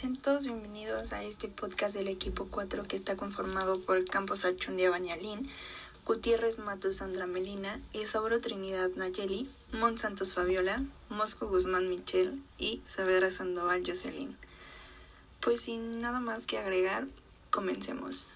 Sean 0.00 0.16
todos 0.16 0.44
bienvenidos 0.44 1.12
a 1.12 1.22
este 1.24 1.46
podcast 1.48 1.94
del 1.94 2.08
equipo 2.08 2.48
4 2.50 2.84
que 2.84 2.96
está 2.96 3.16
conformado 3.16 3.80
por 3.80 4.02
Campos 4.06 4.46
Archundia 4.46 4.88
Bañalín, 4.88 5.50
Gutiérrez 6.06 6.58
Matos 6.58 6.96
Sandra 6.96 7.26
Melina, 7.26 7.82
Isauro 7.92 8.40
Trinidad 8.40 8.88
Nayeli, 8.96 9.46
Monsantos 9.72 10.32
Fabiola, 10.32 10.82
Mosco 11.10 11.48
Guzmán 11.48 11.90
Michel 11.90 12.42
y 12.56 12.80
Saavedra 12.86 13.30
Sandoval 13.30 13.82
Jocelyn. 13.86 14.38
Pues 15.40 15.60
sin 15.60 16.00
nada 16.00 16.18
más 16.18 16.46
que 16.46 16.56
agregar, 16.56 17.06
comencemos. 17.50 18.30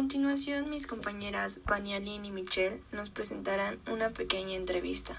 Continuación, 0.00 0.70
mis 0.70 0.86
compañeras 0.86 1.60
Vanialín 1.66 2.24
y 2.24 2.30
Michelle 2.30 2.80
nos 2.90 3.10
presentarán 3.10 3.78
una 3.86 4.08
pequeña 4.08 4.54
entrevista. 4.54 5.14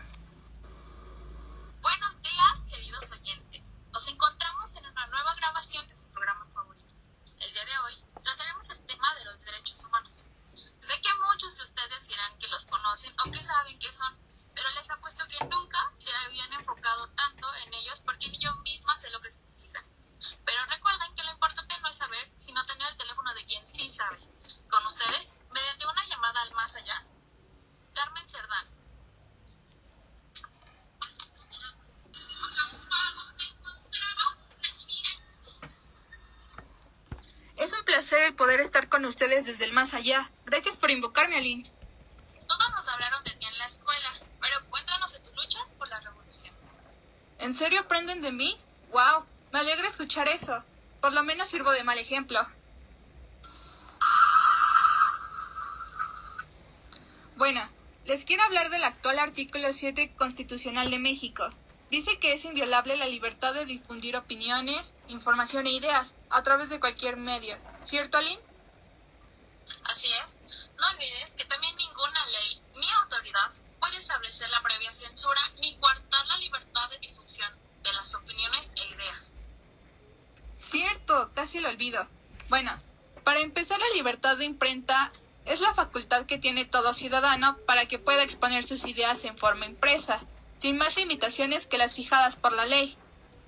Es 37.58 37.74
un 37.74 37.84
placer 37.86 38.24
el 38.24 38.36
poder 38.36 38.60
estar 38.60 38.90
con 38.90 39.06
ustedes 39.06 39.46
desde 39.46 39.66
el 39.66 39.74
más 39.74 39.94
allá. 39.94 40.32
Gracias 40.46 40.78
por 40.78 40.90
invocarme, 40.90 41.36
Aline. 41.36 41.64
Todos 42.48 42.72
nos 42.72 42.88
hablaron 42.88 43.24
de 43.24 43.32
ti 43.32 43.46
en 43.46 43.58
la 43.60 43.66
escuela, 43.66 44.10
pero 44.40 44.56
cuéntanos 44.70 45.12
de 45.14 45.20
tu 45.20 45.30
lucha 45.36 45.60
por 45.78 45.88
la 45.90 46.00
revolución. 46.00 46.56
¿En 47.40 47.54
serio 47.54 47.82
aprenden 47.82 48.22
de 48.22 48.32
mí? 48.32 48.60
¡Wow! 48.92 49.28
Me 49.52 49.60
alegra 49.60 49.88
escuchar 49.88 50.28
eso. 50.28 50.66
Por 51.02 51.14
lo 51.14 51.24
menos 51.24 51.50
sirvo 51.50 51.72
de 51.72 51.84
mal 51.84 52.00
ejemplo. 52.00 52.40
Les 58.12 58.26
quiero 58.26 58.44
hablar 58.44 58.70
del 58.70 58.84
actual 58.84 59.20
artículo 59.20 59.72
7 59.72 60.14
constitucional 60.18 60.92
de 60.92 61.00
México. 61.00 61.50
Dice 61.90 62.20
que 62.20 62.34
es 62.34 62.44
inviolable 62.44 62.98
la 62.98 63.08
libertad 63.08 63.54
de 63.54 63.66
difundir 63.66 64.18
opiniones, 64.18 64.96
información 65.08 65.66
e 65.66 65.72
ideas 65.72 66.14
a 66.30 66.44
través 66.44 66.68
de 66.68 66.82
cualquier 66.82 67.16
medio. 67.16 67.56
¿Cierto, 67.82 68.18
Aline? 68.18 68.42
Así 69.86 70.10
es. 70.26 70.42
No 70.78 70.90
olvides 70.90 71.36
que 71.36 71.46
también 71.46 71.74
ninguna 71.78 72.26
ley 72.26 72.62
ni 72.82 72.92
autoridad 73.02 73.54
puede 73.80 73.98
establecer 73.98 74.50
la 74.50 74.62
previa 74.62 74.92
censura 74.92 75.42
ni 75.62 75.78
coartar 75.78 76.28
la 76.28 76.38
libertad 76.40 76.90
de 76.90 77.00
difusión 77.00 77.50
de 77.82 77.94
las 77.94 78.14
opiniones 78.14 78.74
e 78.76 78.94
ideas. 78.94 79.40
Cierto, 80.52 81.32
casi 81.34 81.62
lo 81.62 81.70
olvido. 81.70 82.06
Bueno, 82.50 82.72
para 83.24 83.40
empezar, 83.40 83.80
la 83.80 83.96
libertad 83.96 84.36
de 84.36 84.44
imprenta 84.44 85.14
es 85.46 85.60
la 85.60 85.74
facultad 85.74 86.26
que 86.26 86.38
tiene 86.38 86.66
todo 86.66 86.94
ciudadano 86.94 87.58
para 87.66 87.86
que 87.86 88.00
pueda 88.00 88.24
exponer 88.24 88.68
sus 88.68 88.86
ideas 88.86 89.24
en 89.26 89.38
forma 89.38 89.66
impresa, 89.66 90.20
sin 90.58 90.78
más 90.78 90.96
limitaciones 90.98 91.66
que 91.66 91.78
las 91.78 91.96
fijadas 91.96 92.36
por 92.36 92.54
la 92.54 92.66
ley. 92.66 92.96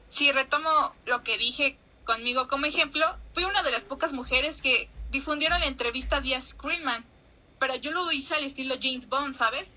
Si 0.10 0.32
retomo 0.32 0.70
lo 1.06 1.24
que 1.24 1.38
dije 1.38 1.78
conmigo 2.06 2.48
como 2.48 2.66
ejemplo, 2.66 3.06
fui 3.34 3.44
una 3.46 3.64
de 3.64 3.72
las 3.72 3.84
pocas 3.84 4.14
mujeres 4.14 4.62
que 4.62 4.90
difundieron 5.12 5.60
la 5.60 5.68
entrevista 5.68 6.20
vía 6.20 6.42
Screenman, 6.42 7.06
pero 7.60 7.76
yo 7.76 7.92
lo 7.92 8.12
hice 8.12 8.36
al 8.36 8.44
estilo 8.44 8.76
James 8.82 9.08
Bond, 9.08 9.34
¿sabes? 9.34 9.70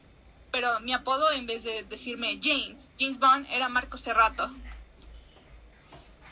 Pero 0.51 0.81
mi 0.81 0.93
apodo 0.93 1.31
en 1.33 1.47
vez 1.47 1.63
de 1.63 1.83
decirme 1.85 2.41
James, 2.43 2.95
James 2.99 3.19
Bond 3.19 3.47
era 3.51 3.69
Marco 3.69 3.99
Serrato. 3.99 4.51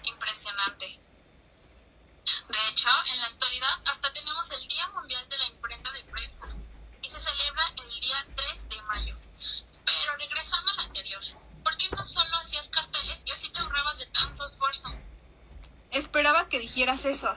Impresionante. 0.04 1.03
De 2.48 2.68
hecho, 2.70 2.88
en 3.12 3.20
la 3.20 3.26
actualidad 3.26 3.80
hasta 3.86 4.12
tenemos 4.12 4.50
el 4.50 4.66
Día 4.66 4.88
Mundial 4.88 5.28
de 5.28 5.38
la 5.38 5.46
Imprenta 5.46 5.92
de 5.92 6.04
Prensa 6.04 6.46
y 7.02 7.08
se 7.08 7.20
celebra 7.20 7.62
el 7.82 8.00
día 8.00 8.26
3 8.34 8.68
de 8.68 8.82
mayo. 8.82 9.16
Pero 9.84 10.16
regresando 10.18 10.70
al 10.72 10.80
anterior, 10.80 11.22
¿por 11.62 11.76
qué 11.76 11.88
no 11.90 12.02
solo 12.02 12.36
hacías 12.40 12.68
carteles 12.70 13.22
y 13.26 13.30
así 13.32 13.52
te 13.52 13.60
ahorrabas 13.60 13.98
de 13.98 14.06
tanto 14.06 14.44
esfuerzo? 14.44 14.88
Esperaba 15.90 16.48
que 16.48 16.58
dijeras 16.58 17.04
eso. 17.04 17.36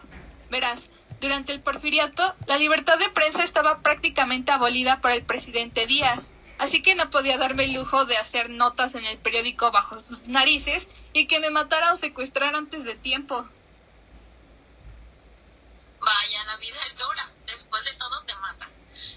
Verás, 0.49 0.89
durante 1.19 1.51
el 1.51 1.61
porfiriato, 1.61 2.35
la 2.45 2.57
libertad 2.57 2.97
de 2.97 3.09
prensa 3.09 3.43
estaba 3.43 3.81
prácticamente 3.81 4.51
abolida 4.51 5.01
por 5.01 5.11
el 5.11 5.25
presidente 5.25 5.85
Díaz, 5.85 6.31
así 6.59 6.81
que 6.81 6.95
no 6.95 7.09
podía 7.09 7.37
darme 7.37 7.65
el 7.65 7.73
lujo 7.73 8.05
de 8.05 8.17
hacer 8.17 8.49
notas 8.49 8.95
en 8.95 9.03
el 9.05 9.17
periódico 9.17 9.71
bajo 9.71 9.99
sus 9.99 10.27
narices 10.27 10.87
y 11.13 11.27
que 11.27 11.39
me 11.39 11.49
matara 11.49 11.91
o 11.91 11.97
secuestrara 11.97 12.57
antes 12.57 12.85
de 12.85 12.95
tiempo. 12.95 13.45
Vaya, 15.99 16.43
la 16.45 16.57
vida 16.57 16.79
es 16.85 16.97
dura. 16.97 17.31
Después 17.45 17.85
de 17.85 17.93
todo, 17.93 18.23
te 18.23 18.35
mata. 18.35 18.69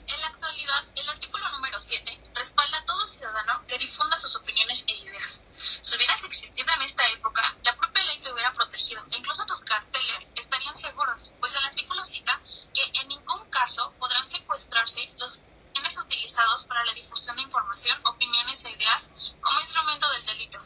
En 0.06 0.20
la 0.20 0.26
actualidad, 0.26 0.84
el 0.94 1.08
artículo 1.08 1.48
número 1.52 1.80
7 1.80 2.20
respalda 2.34 2.78
a 2.78 2.84
todo 2.84 3.06
ciudadano 3.06 3.64
que 3.66 3.78
difunda 3.78 4.16
sus 4.16 4.34
opiniones 4.36 4.84
e 4.86 4.92
ideas. 4.92 5.46
Si 5.52 5.94
hubieras 5.94 6.24
existido 6.24 6.72
en 6.74 6.82
esta 6.82 7.06
época, 7.08 7.56
la 7.62 7.76
propia 7.76 8.04
ley 8.04 8.20
te 8.20 8.32
hubiera 8.32 8.52
protegido 8.52 9.04
e 9.10 9.19
incluso 9.19 9.46
tus 9.46 9.62
carteles 9.62 10.32
estarían 10.36 10.74
seguros, 10.74 11.34
pues 11.38 11.54
el 11.54 11.64
artículo 11.64 12.04
cita 12.04 12.40
que 12.74 12.90
en 13.00 13.08
ningún 13.08 13.48
caso 13.50 13.94
podrán 13.98 14.26
secuestrarse 14.26 15.00
los 15.19 15.40
bienes 15.72 15.96
utilizados 15.98 16.64
para 16.64 16.84
la 16.84 16.92
difusión 16.92 17.36
de 17.36 17.42
información, 17.42 17.98
opiniones 18.06 18.64
e 18.64 18.70
ideas 18.70 19.34
como 19.40 19.60
instrumento 19.60 20.10
del 20.10 20.26
delito. 20.26 20.60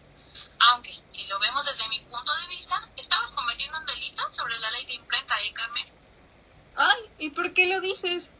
Aunque, 0.60 0.98
si 1.06 1.26
lo 1.26 1.38
vemos 1.38 1.64
desde 1.64 1.88
mi 1.88 2.00
punto 2.00 2.34
de 2.36 2.46
vista, 2.46 2.88
estabas 2.96 3.32
cometiendo 3.32 3.78
un 3.78 3.86
delito 3.86 4.28
sobre 4.30 4.58
la 4.58 4.70
ley 4.70 4.86
de 4.86 4.94
imprenta, 4.94 5.40
¿eh, 5.42 5.52
Carmen? 5.52 6.03
Ay, 6.76 7.00
¿y 7.18 7.30
por 7.30 7.52
qué 7.52 7.66
lo 7.66 7.80
dices? 7.80 8.32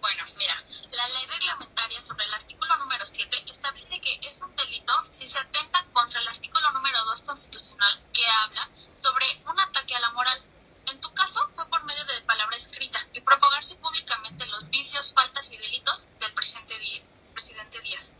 Bueno, 0.00 0.22
mira, 0.38 0.54
la 0.92 1.08
ley 1.08 1.26
reglamentaria 1.26 2.00
sobre 2.00 2.24
el 2.24 2.34
artículo 2.34 2.76
número 2.76 3.04
7 3.06 3.42
establece 3.50 4.00
que 4.00 4.20
es 4.22 4.40
un 4.42 4.54
delito 4.54 4.92
si 5.10 5.26
se 5.26 5.38
atenta 5.38 5.84
contra 5.92 6.20
el 6.20 6.28
artículo 6.28 6.70
número 6.70 7.04
2 7.06 7.22
constitucional 7.22 8.00
que 8.12 8.22
habla 8.44 8.68
sobre 8.94 9.26
un 9.46 9.58
ataque 9.58 9.96
a 9.96 10.00
la 10.00 10.10
moral. 10.12 10.40
En 10.86 11.00
tu 11.00 11.12
caso 11.14 11.48
fue 11.54 11.66
por 11.68 11.82
medio 11.84 12.04
de 12.04 12.20
palabra 12.22 12.56
escrita 12.56 13.00
y 13.12 13.20
propagarse 13.22 13.74
públicamente 13.76 14.46
los 14.46 14.70
vicios, 14.70 15.12
faltas 15.12 15.50
y 15.50 15.56
delitos 15.56 16.10
del 16.20 16.32
presidente, 16.32 16.78
Dí- 16.78 17.02
presidente 17.32 17.80
Díaz. 17.80 18.18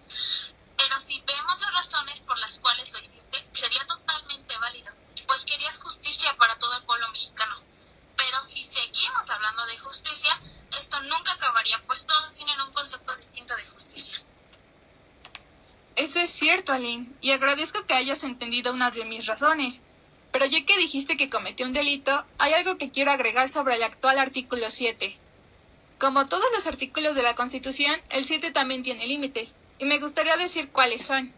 Pero 0.76 0.98
si 0.98 1.20
vemos 1.20 1.60
las 1.60 1.72
razones 1.74 2.22
por 2.22 2.36
las 2.38 2.58
cuales 2.58 2.92
lo 2.92 2.98
hiciste, 2.98 3.46
sería 3.52 3.86
totalmente 3.86 4.58
válido, 4.58 4.92
pues 5.28 5.44
querías 5.44 5.78
justicia 5.78 6.36
para 6.36 6.58
todo 6.58 6.76
el 6.76 6.82
pueblo 6.82 7.08
mexicano. 7.10 7.62
Pero 8.16 8.42
si 8.42 8.64
seguimos 8.64 9.30
hablando 9.30 9.66
de 9.66 9.78
justicia, 9.78 10.38
esto 10.78 11.00
nunca 11.02 11.32
acabaría, 11.32 11.82
pues 11.86 12.06
todos 12.06 12.34
tienen 12.34 12.60
un 12.60 12.72
concepto 12.72 13.14
distinto 13.16 13.54
de 13.56 13.66
justicia. 13.66 14.20
Eso 15.96 16.20
es 16.20 16.30
cierto, 16.30 16.72
Aline, 16.72 17.10
y 17.20 17.30
agradezco 17.30 17.86
que 17.86 17.94
hayas 17.94 18.22
entendido 18.22 18.72
una 18.72 18.90
de 18.90 19.04
mis 19.04 19.26
razones. 19.26 19.80
Pero 20.30 20.44
ya 20.44 20.64
que 20.66 20.76
dijiste 20.76 21.16
que 21.16 21.30
cometí 21.30 21.62
un 21.62 21.72
delito, 21.72 22.26
hay 22.36 22.52
algo 22.52 22.76
que 22.76 22.90
quiero 22.90 23.10
agregar 23.10 23.50
sobre 23.50 23.76
el 23.76 23.82
actual 23.82 24.18
artículo 24.18 24.70
7. 24.70 25.18
Como 25.98 26.28
todos 26.28 26.44
los 26.52 26.66
artículos 26.66 27.14
de 27.14 27.22
la 27.22 27.34
Constitución, 27.34 27.98
el 28.10 28.26
7 28.26 28.50
también 28.50 28.82
tiene 28.82 29.06
límites, 29.06 29.56
y 29.78 29.86
me 29.86 29.98
gustaría 29.98 30.36
decir 30.36 30.70
cuáles 30.70 31.06
son. 31.06 31.32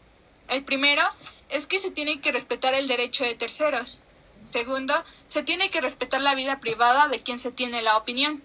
El 0.48 0.64
primero 0.64 1.02
es 1.48 1.68
que 1.68 1.78
se 1.78 1.92
tiene 1.92 2.20
que 2.20 2.32
respetar 2.32 2.74
el 2.74 2.88
derecho 2.88 3.22
de 3.22 3.36
terceros. 3.36 4.02
Segundo, 4.44 5.04
se 5.26 5.42
tiene 5.42 5.70
que 5.70 5.80
respetar 5.80 6.20
la 6.20 6.34
vida 6.34 6.60
privada 6.60 7.08
de 7.08 7.22
quien 7.22 7.38
se 7.38 7.52
tiene 7.52 7.82
la 7.82 7.96
opinión. 7.96 8.42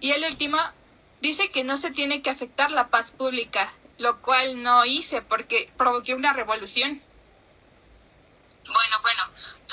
Y 0.00 0.12
el 0.12 0.24
último 0.24 0.58
dice 1.20 1.50
que 1.50 1.64
no 1.64 1.76
se 1.76 1.90
tiene 1.90 2.22
que 2.22 2.30
afectar 2.30 2.70
la 2.70 2.88
paz 2.88 3.10
pública, 3.10 3.72
lo 3.98 4.20
cual 4.20 4.62
no 4.62 4.84
hice 4.84 5.22
porque 5.22 5.72
provoqué 5.76 6.14
una 6.14 6.32
revolución. 6.32 7.02
Bueno, 8.66 8.98
bueno, 9.02 9.22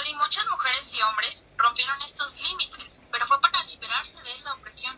y 0.05 0.15
muchas 0.15 0.45
mujeres 0.47 0.93
y 0.95 1.01
hombres 1.01 1.47
rompieron 1.57 1.99
estos 2.01 2.41
límites, 2.41 3.01
pero 3.11 3.25
fue 3.25 3.39
para 3.41 3.63
liberarse 3.65 4.21
de 4.21 4.31
esa 4.33 4.53
opresión. 4.53 4.97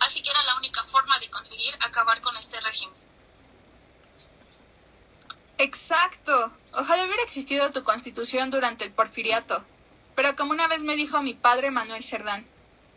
Así 0.00 0.22
que 0.22 0.30
era 0.30 0.42
la 0.44 0.56
única 0.56 0.82
forma 0.84 1.18
de 1.18 1.30
conseguir 1.30 1.74
acabar 1.80 2.20
con 2.20 2.36
este 2.36 2.58
régimen. 2.60 2.96
Exacto. 5.58 6.32
Ojalá 6.72 7.04
hubiera 7.04 7.22
existido 7.22 7.70
tu 7.72 7.82
constitución 7.82 8.50
durante 8.50 8.84
el 8.84 8.92
porfiriato. 8.92 9.64
Pero 10.18 10.34
como 10.34 10.50
una 10.50 10.66
vez 10.66 10.82
me 10.82 10.96
dijo 10.96 11.22
mi 11.22 11.32
padre 11.32 11.70
Manuel 11.70 12.02
Cerdán, 12.02 12.44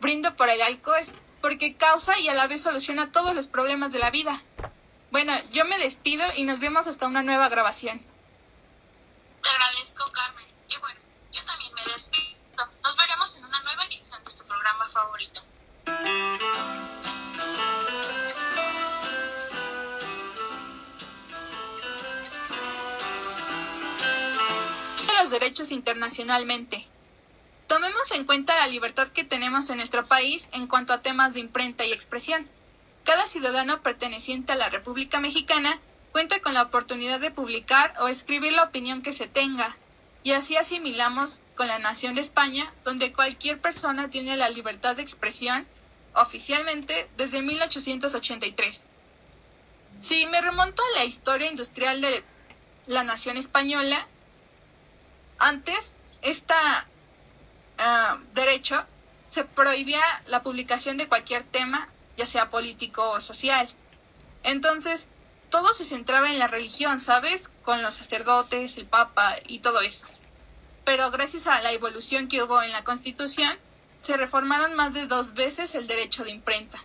brindo 0.00 0.34
por 0.34 0.48
el 0.48 0.60
alcohol, 0.60 1.06
porque 1.40 1.76
causa 1.76 2.18
y 2.18 2.28
a 2.28 2.34
la 2.34 2.48
vez 2.48 2.62
soluciona 2.62 3.12
todos 3.12 3.32
los 3.32 3.46
problemas 3.46 3.92
de 3.92 4.00
la 4.00 4.10
vida. 4.10 4.42
Bueno, 5.12 5.32
yo 5.52 5.64
me 5.64 5.78
despido 5.78 6.24
y 6.34 6.42
nos 6.42 6.58
vemos 6.58 6.88
hasta 6.88 7.06
una 7.06 7.22
nueva 7.22 7.48
grabación. 7.48 8.04
Te 9.40 9.48
agradezco, 9.48 10.02
Carmen. 10.10 10.46
Y 10.66 10.76
bueno, 10.78 11.00
yo 11.30 11.44
también 11.44 11.72
me 11.74 11.92
despido. 11.92 12.40
Nos 12.82 12.96
veremos 12.96 13.36
en 13.36 13.44
una 13.44 13.62
nueva 13.62 13.84
edición 13.84 14.24
de 14.24 14.30
su 14.32 14.44
programa 14.44 14.84
favorito. 14.86 15.42
Los 25.20 25.30
derechos 25.30 25.70
internacionalmente. 25.70 26.84
Tomemos 27.72 28.10
en 28.10 28.26
cuenta 28.26 28.54
la 28.54 28.66
libertad 28.66 29.08
que 29.08 29.24
tenemos 29.24 29.70
en 29.70 29.78
nuestro 29.78 30.06
país 30.06 30.46
en 30.52 30.66
cuanto 30.66 30.92
a 30.92 31.00
temas 31.00 31.32
de 31.32 31.40
imprenta 31.40 31.86
y 31.86 31.92
expresión. 31.94 32.46
Cada 33.02 33.26
ciudadano 33.26 33.80
perteneciente 33.80 34.52
a 34.52 34.56
la 34.56 34.68
República 34.68 35.20
Mexicana 35.20 35.80
cuenta 36.10 36.42
con 36.42 36.52
la 36.52 36.64
oportunidad 36.64 37.18
de 37.18 37.30
publicar 37.30 37.94
o 37.98 38.08
escribir 38.08 38.52
la 38.52 38.64
opinión 38.64 39.00
que 39.00 39.14
se 39.14 39.26
tenga, 39.26 39.74
y 40.22 40.32
así 40.32 40.54
asimilamos 40.54 41.40
con 41.54 41.66
la 41.66 41.78
nación 41.78 42.14
de 42.14 42.20
España, 42.20 42.70
donde 42.84 43.14
cualquier 43.14 43.58
persona 43.58 44.10
tiene 44.10 44.36
la 44.36 44.50
libertad 44.50 44.94
de 44.94 45.02
expresión 45.02 45.66
oficialmente 46.12 47.08
desde 47.16 47.40
1883. 47.40 48.84
Si 49.96 50.26
me 50.26 50.42
remonto 50.42 50.82
a 50.82 50.98
la 50.98 51.06
historia 51.06 51.50
industrial 51.50 52.02
de 52.02 52.22
la 52.86 53.02
nación 53.02 53.38
española, 53.38 54.06
antes 55.38 55.94
derecho 58.32 58.84
se 59.26 59.44
prohibía 59.44 60.02
la 60.26 60.42
publicación 60.42 60.96
de 60.96 61.08
cualquier 61.08 61.44
tema, 61.44 61.88
ya 62.16 62.26
sea 62.26 62.50
político 62.50 63.10
o 63.10 63.20
social. 63.20 63.68
Entonces, 64.42 65.06
todo 65.50 65.72
se 65.74 65.84
centraba 65.84 66.30
en 66.30 66.38
la 66.38 66.48
religión, 66.48 67.00
¿sabes? 67.00 67.48
Con 67.62 67.82
los 67.82 67.94
sacerdotes, 67.94 68.76
el 68.76 68.86
papa 68.86 69.36
y 69.46 69.60
todo 69.60 69.80
eso. 69.80 70.06
Pero 70.84 71.10
gracias 71.10 71.46
a 71.46 71.60
la 71.62 71.72
evolución 71.72 72.28
que 72.28 72.42
hubo 72.42 72.62
en 72.62 72.72
la 72.72 72.84
Constitución, 72.84 73.58
se 73.98 74.16
reformaron 74.16 74.74
más 74.74 74.94
de 74.94 75.06
dos 75.06 75.34
veces 75.34 75.74
el 75.74 75.86
derecho 75.86 76.24
de 76.24 76.30
imprenta. 76.30 76.82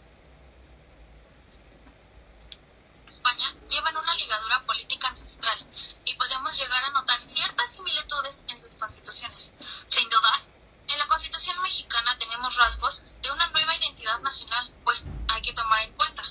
España 3.07 3.55
llevan 3.69 3.95
una 3.97 4.15
ligadura 4.15 4.61
política 4.65 5.07
ancestral 5.07 5.57
y 6.05 6.13
podemos 6.15 6.59
llegar 6.59 6.83
a 6.83 6.91
notar 6.91 7.19
ciertas 7.19 7.73
similitudes 7.73 8.45
en 8.49 8.59
sus 8.59 8.75
constituciones. 8.75 9.53
Sin 9.85 10.07
duda, 10.09 10.41
en 10.88 10.98
la 11.00 11.07
Constitución 11.07 11.62
mexicana 11.62 12.18
tenemos 12.18 12.56
rasgos 12.56 13.04
de 13.22 13.31
una 13.31 13.48
nueva 13.48 13.75
identidad 13.75 14.19
nacional, 14.19 14.74
pues 14.84 15.04
hay 15.28 15.42
que 15.42 15.54
tomar 15.54 15.81
en 15.81 15.94
cuenta 15.94 16.24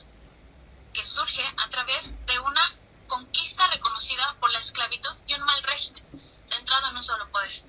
que 0.93 1.05
surge 1.05 1.45
a 1.59 1.69
través 1.69 2.17
de 2.27 2.39
una 2.41 2.63
conquista 3.07 3.67
reconocida 3.69 4.37
por 4.41 4.51
la 4.51 4.59
esclavitud 4.59 5.15
y 5.27 5.35
un 5.35 5.45
mal 5.45 5.63
régimen, 5.63 6.05
centrado 6.47 6.89
en 6.89 6.97
un 6.97 7.03
solo 7.03 7.31
poder. 7.31 7.63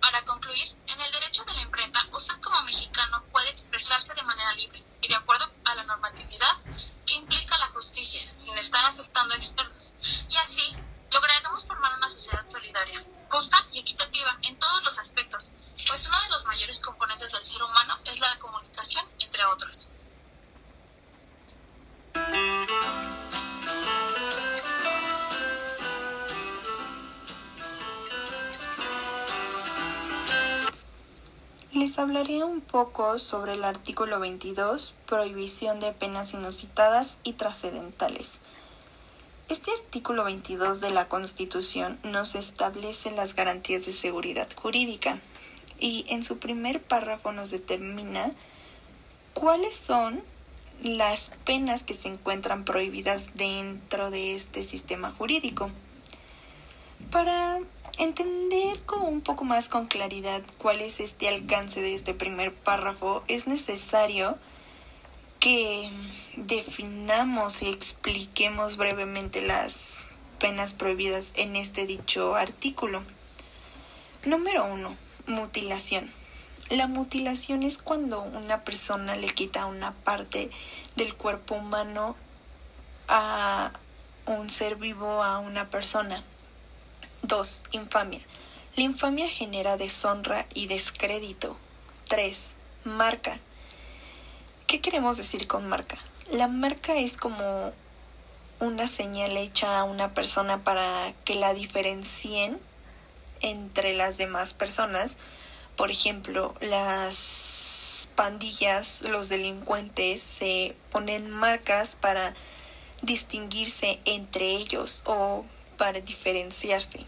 Para 0.00 0.24
concluir, 0.24 0.68
en 0.86 1.00
el 1.00 1.10
derecho 1.10 1.44
de 1.44 1.54
la 1.54 1.62
imprenta, 1.62 2.06
usted 2.12 2.40
como 2.40 2.62
mexicano 2.62 3.24
puede 3.32 3.50
expresarse 3.50 4.14
de 4.14 4.22
manera 4.22 4.54
libre 4.54 4.82
y 5.02 5.08
de 5.08 5.16
acuerdo 5.16 5.44
a 5.64 5.74
la 5.74 5.82
normatividad 5.84 6.56
que 7.04 7.14
implica 7.14 7.58
la 7.58 7.66
justicia, 7.68 8.22
sin 8.34 8.56
estar 8.56 8.84
afectando 8.84 9.34
a 9.34 9.36
expertos. 9.36 9.94
Y 10.28 10.36
así 10.36 10.76
lograremos 11.12 11.66
formar 11.66 11.96
una 11.96 12.08
sociedad 12.08 12.44
solidaria, 12.44 13.02
justa 13.28 13.56
y 13.72 13.80
equitativa 13.80 14.38
en 14.42 14.58
todos 14.58 14.82
los 14.84 14.98
aspectos, 14.98 15.52
pues 15.88 16.06
uno 16.08 16.20
de 16.22 16.30
los 16.30 16.44
mayores 16.46 16.80
componentes 16.80 17.32
del 17.32 17.44
ser 17.44 17.62
humano 17.62 17.98
es 18.04 18.20
la 18.20 18.38
comunicación, 18.38 19.04
entre 19.18 19.44
otros. 19.46 19.88
Les 31.72 31.98
hablaré 31.98 32.42
un 32.42 32.60
poco 32.60 33.18
sobre 33.20 33.54
el 33.54 33.62
artículo 33.62 34.18
22, 34.18 34.94
prohibición 35.06 35.78
de 35.78 35.92
penas 35.92 36.32
inusitadas 36.32 37.18
y 37.22 37.34
trascendentales. 37.34 38.40
Este 39.48 39.70
artículo 39.70 40.24
22 40.24 40.82
de 40.82 40.90
la 40.90 41.08
Constitución 41.08 41.98
nos 42.02 42.34
establece 42.34 43.10
las 43.10 43.34
garantías 43.34 43.86
de 43.86 43.94
seguridad 43.94 44.46
jurídica 44.54 45.20
y 45.80 46.04
en 46.10 46.22
su 46.22 46.36
primer 46.38 46.82
párrafo 46.82 47.32
nos 47.32 47.50
determina 47.50 48.32
cuáles 49.32 49.74
son 49.74 50.22
las 50.82 51.30
penas 51.46 51.82
que 51.82 51.94
se 51.94 52.08
encuentran 52.08 52.66
prohibidas 52.66 53.34
dentro 53.36 54.10
de 54.10 54.36
este 54.36 54.64
sistema 54.64 55.12
jurídico. 55.12 55.70
Para 57.10 57.58
entender 57.96 58.78
un 59.00 59.22
poco 59.22 59.44
más 59.44 59.70
con 59.70 59.86
claridad 59.86 60.42
cuál 60.58 60.82
es 60.82 61.00
este 61.00 61.26
alcance 61.26 61.80
de 61.80 61.94
este 61.94 62.12
primer 62.12 62.52
párrafo, 62.52 63.24
es 63.28 63.46
necesario 63.46 64.36
que 65.40 65.90
definamos 66.36 67.62
y 67.62 67.68
expliquemos 67.68 68.76
brevemente 68.76 69.40
las 69.40 70.08
penas 70.38 70.72
prohibidas 70.72 71.32
en 71.34 71.56
este 71.56 71.86
dicho 71.86 72.34
artículo. 72.34 73.02
Número 74.24 74.64
1. 74.64 74.96
Mutilación. 75.26 76.12
La 76.70 76.86
mutilación 76.86 77.62
es 77.62 77.78
cuando 77.78 78.20
una 78.20 78.62
persona 78.62 79.16
le 79.16 79.28
quita 79.28 79.66
una 79.66 79.92
parte 79.92 80.50
del 80.96 81.14
cuerpo 81.14 81.54
humano 81.54 82.16
a 83.08 83.72
un 84.26 84.50
ser 84.50 84.76
vivo, 84.76 85.22
a 85.22 85.38
una 85.38 85.70
persona. 85.70 86.22
2. 87.22 87.64
Infamia. 87.72 88.20
La 88.76 88.82
infamia 88.82 89.28
genera 89.28 89.76
deshonra 89.76 90.46
y 90.54 90.66
descrédito. 90.66 91.56
3. 92.08 92.54
Marca. 92.84 93.40
¿Qué 94.68 94.82
queremos 94.82 95.16
decir 95.16 95.46
con 95.46 95.66
marca? 95.66 95.96
La 96.30 96.46
marca 96.46 96.98
es 96.98 97.16
como 97.16 97.72
una 98.60 98.86
señal 98.86 99.34
hecha 99.38 99.78
a 99.78 99.84
una 99.84 100.12
persona 100.12 100.62
para 100.62 101.14
que 101.24 101.36
la 101.36 101.54
diferencien 101.54 102.60
entre 103.40 103.94
las 103.94 104.18
demás 104.18 104.52
personas. 104.52 105.16
Por 105.74 105.90
ejemplo, 105.90 106.54
las 106.60 108.10
pandillas, 108.14 109.00
los 109.00 109.30
delincuentes 109.30 110.22
se 110.22 110.76
ponen 110.92 111.30
marcas 111.30 111.96
para 111.96 112.34
distinguirse 113.00 114.00
entre 114.04 114.50
ellos 114.50 115.02
o 115.06 115.46
para 115.78 116.02
diferenciarse. 116.02 117.06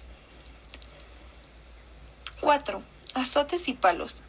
4. 2.40 2.82
Azotes 3.12 3.68
y 3.68 3.74
palos. 3.74 4.22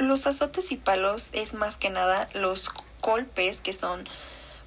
Los 0.00 0.26
azotes 0.26 0.72
y 0.72 0.76
palos 0.76 1.28
es 1.34 1.52
más 1.52 1.76
que 1.76 1.90
nada 1.90 2.30
los 2.32 2.70
golpes 3.02 3.60
que 3.60 3.74
son 3.74 4.08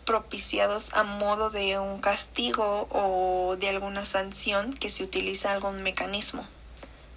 propiciados 0.05 0.93
a 0.93 1.01
modo 1.01 1.49
de 1.49 1.79
un 1.79 1.99
castigo 2.01 2.87
o 2.91 3.55
de 3.59 3.69
alguna 3.69 4.05
sanción 4.05 4.71
que 4.71 4.91
se 4.91 5.03
utiliza 5.03 5.51
algún 5.51 5.81
mecanismo. 5.81 6.45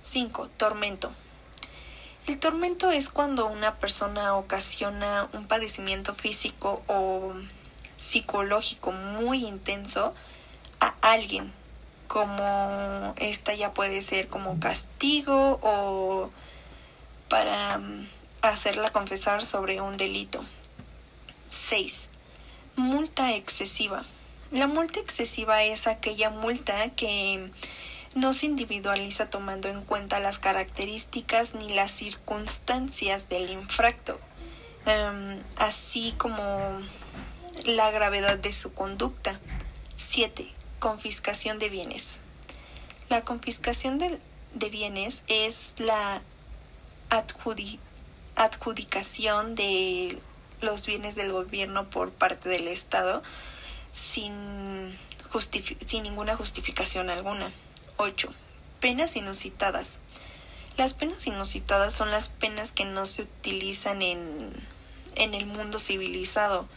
5. 0.00 0.48
Tormento. 0.56 1.12
El 2.26 2.38
tormento 2.38 2.90
es 2.90 3.10
cuando 3.10 3.48
una 3.48 3.74
persona 3.74 4.34
ocasiona 4.34 5.28
un 5.34 5.46
padecimiento 5.46 6.14
físico 6.14 6.82
o 6.86 7.34
psicológico 7.98 8.92
muy 8.92 9.46
intenso 9.46 10.14
a 10.80 10.94
alguien, 11.02 11.52
como 12.08 13.14
esta 13.18 13.54
ya 13.54 13.72
puede 13.72 14.02
ser 14.02 14.28
como 14.28 14.58
castigo 14.58 15.58
o 15.60 16.30
para 17.28 17.78
mm, 17.78 18.08
hacerla 18.42 18.90
confesar 18.90 19.44
sobre 19.44 19.80
un 19.80 19.96
delito. 19.96 20.44
6. 21.50 22.08
Multa 22.76 23.34
excesiva. 23.34 24.04
La 24.50 24.66
multa 24.66 25.00
excesiva 25.00 25.64
es 25.64 25.86
aquella 25.86 26.30
multa 26.30 26.90
que 26.90 27.50
no 28.14 28.32
se 28.32 28.46
individualiza 28.46 29.28
tomando 29.28 29.68
en 29.68 29.82
cuenta 29.82 30.20
las 30.20 30.38
características 30.38 31.54
ni 31.54 31.74
las 31.74 31.90
circunstancias 31.90 33.28
del 33.28 33.50
infracto, 33.50 34.20
em, 34.86 35.42
así 35.56 36.14
como 36.16 36.80
la 37.64 37.90
gravedad 37.90 38.38
de 38.38 38.52
su 38.52 38.72
conducta. 38.72 39.40
7. 39.96 40.48
Confiscación 40.78 41.58
de 41.58 41.68
bienes. 41.68 42.20
La 43.08 43.22
confiscación 43.22 43.98
de, 43.98 44.18
de 44.54 44.68
bienes 44.68 45.24
es 45.26 45.74
la 45.78 46.22
adjudicación 48.36 49.54
de 49.54 50.18
los 50.60 50.86
bienes 50.86 51.14
del 51.14 51.32
gobierno 51.32 51.88
por 51.90 52.10
parte 52.10 52.48
del 52.48 52.68
Estado 52.68 53.22
sin, 53.92 54.98
sin 55.86 56.02
ninguna 56.02 56.36
justificación 56.36 57.10
alguna. 57.10 57.52
8. 57.96 58.32
Penas 58.80 59.16
inusitadas. 59.16 60.00
Las 60.76 60.92
penas 60.92 61.26
inusitadas 61.26 61.94
son 61.94 62.10
las 62.10 62.28
penas 62.28 62.72
que 62.72 62.84
no 62.84 63.06
se 63.06 63.22
utilizan 63.22 64.02
en, 64.02 64.52
en 65.14 65.32
el 65.32 65.46
mundo 65.46 65.78
civilizado, 65.78 66.68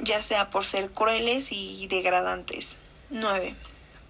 ya 0.00 0.22
sea 0.22 0.48
por 0.48 0.64
ser 0.64 0.90
crueles 0.90 1.52
y 1.52 1.86
degradantes. 1.88 2.78
9. 3.10 3.54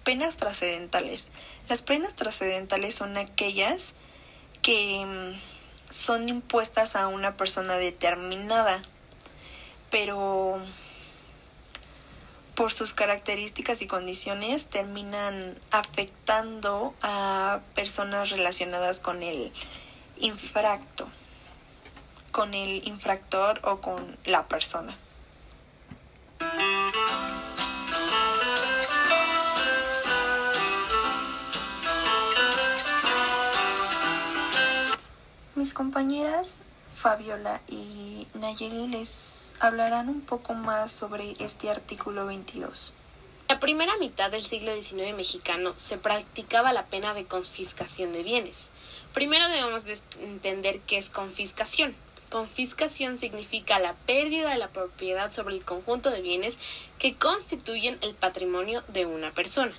Penas 0.05 0.37
trascendentales. 0.37 1.31
Las 1.67 1.81
penas 1.81 2.15
trascendentales 2.15 2.95
son 2.95 3.17
aquellas 3.17 3.93
que 4.67 5.05
mm, 5.05 5.93
son 5.93 6.27
impuestas 6.27 6.97
a 6.97 7.07
una 7.07 7.37
persona 7.37 7.77
determinada, 7.77 8.81
pero 9.89 10.61
por 12.53 12.73
sus 12.73 12.93
características 12.93 13.81
y 13.81 13.87
condiciones 13.87 14.67
terminan 14.67 15.57
afectando 15.71 16.93
a 17.01 17.61
personas 17.75 18.29
relacionadas 18.29 18.99
con 18.99 19.23
el 19.23 19.53
infracto, 20.17 21.07
con 22.33 22.53
el 22.53 22.85
infractor 22.85 23.61
o 23.63 23.79
con 23.79 24.17
la 24.25 24.49
persona. 24.49 24.97
Compañeras 35.77 36.57
Fabiola 36.95 37.61
y 37.67 38.25
Nayeli 38.33 38.87
les 38.87 39.53
hablarán 39.59 40.09
un 40.09 40.21
poco 40.21 40.55
más 40.55 40.91
sobre 40.91 41.35
este 41.37 41.69
artículo 41.69 42.25
22. 42.25 42.93
La 43.47 43.59
primera 43.59 43.95
mitad 43.97 44.31
del 44.31 44.43
siglo 44.43 44.73
XIX 44.73 45.15
mexicano 45.15 45.73
se 45.75 45.99
practicaba 45.99 46.73
la 46.73 46.87
pena 46.87 47.13
de 47.13 47.25
confiscación 47.25 48.11
de 48.11 48.23
bienes. 48.23 48.69
Primero 49.13 49.49
debemos 49.49 49.83
entender 50.19 50.79
qué 50.79 50.97
es 50.97 51.11
confiscación. 51.11 51.93
Confiscación 52.31 53.15
significa 53.19 53.77
la 53.77 53.93
pérdida 53.93 54.49
de 54.49 54.57
la 54.57 54.69
propiedad 54.69 55.29
sobre 55.31 55.53
el 55.53 55.63
conjunto 55.63 56.09
de 56.09 56.23
bienes 56.23 56.57
que 56.97 57.13
constituyen 57.13 57.99
el 58.01 58.15
patrimonio 58.15 58.83
de 58.87 59.05
una 59.05 59.31
persona. 59.31 59.75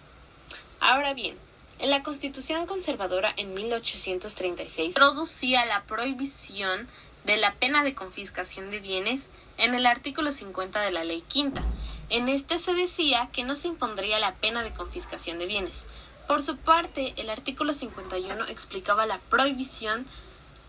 Ahora 0.79 1.13
bien, 1.13 1.37
en 1.79 1.91
la 1.91 2.03
Constitución 2.03 2.67
conservadora 2.67 3.33
en 3.37 3.55
1836 3.55 4.95
producía 4.95 5.65
la 5.65 5.83
prohibición 5.85 6.89
de 7.25 7.37
la 7.37 7.55
pena 7.55 7.85
de 7.85 7.95
confiscación 7.95 8.71
de 8.71 8.81
bienes 8.81 9.31
en 9.59 9.75
el 9.75 9.87
artículo 9.87 10.33
50 10.33 10.81
de 10.81 10.91
la 10.91 11.05
Ley 11.05 11.23
Quinta. 11.23 11.63
En 12.11 12.29
este 12.29 12.59
se 12.59 12.75
decía 12.75 13.29
que 13.33 13.45
no 13.45 13.55
se 13.55 13.69
impondría 13.69 14.19
la 14.19 14.35
pena 14.35 14.63
de 14.63 14.73
confiscación 14.73 15.39
de 15.39 15.47
bienes. 15.47 15.87
Por 16.27 16.43
su 16.43 16.57
parte, 16.57 17.15
el 17.17 17.31
artículo 17.31 17.73
51 17.73 18.47
explicaba 18.47 19.07
la 19.07 19.19
prohibición 19.19 20.07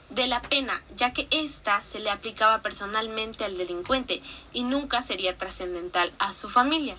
de 0.09 0.27
la 0.27 0.41
pena, 0.41 0.81
ya 0.95 1.13
que 1.13 1.27
ésta 1.31 1.83
se 1.83 1.99
le 1.99 2.09
aplicaba 2.09 2.61
personalmente 2.61 3.45
al 3.45 3.57
delincuente 3.57 4.21
y 4.53 4.63
nunca 4.63 5.01
sería 5.01 5.37
trascendental 5.37 6.13
a 6.19 6.33
su 6.33 6.49
familia. 6.49 6.97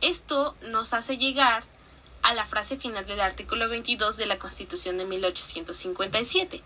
Esto 0.00 0.56
nos 0.62 0.92
hace 0.92 1.16
llegar 1.16 1.64
a 2.22 2.34
la 2.34 2.44
frase 2.44 2.76
final 2.76 3.06
del 3.06 3.20
artículo 3.20 3.68
22 3.68 4.16
de 4.16 4.26
la 4.26 4.38
Constitución 4.38 4.98
de 4.98 5.04
1857 5.04 6.62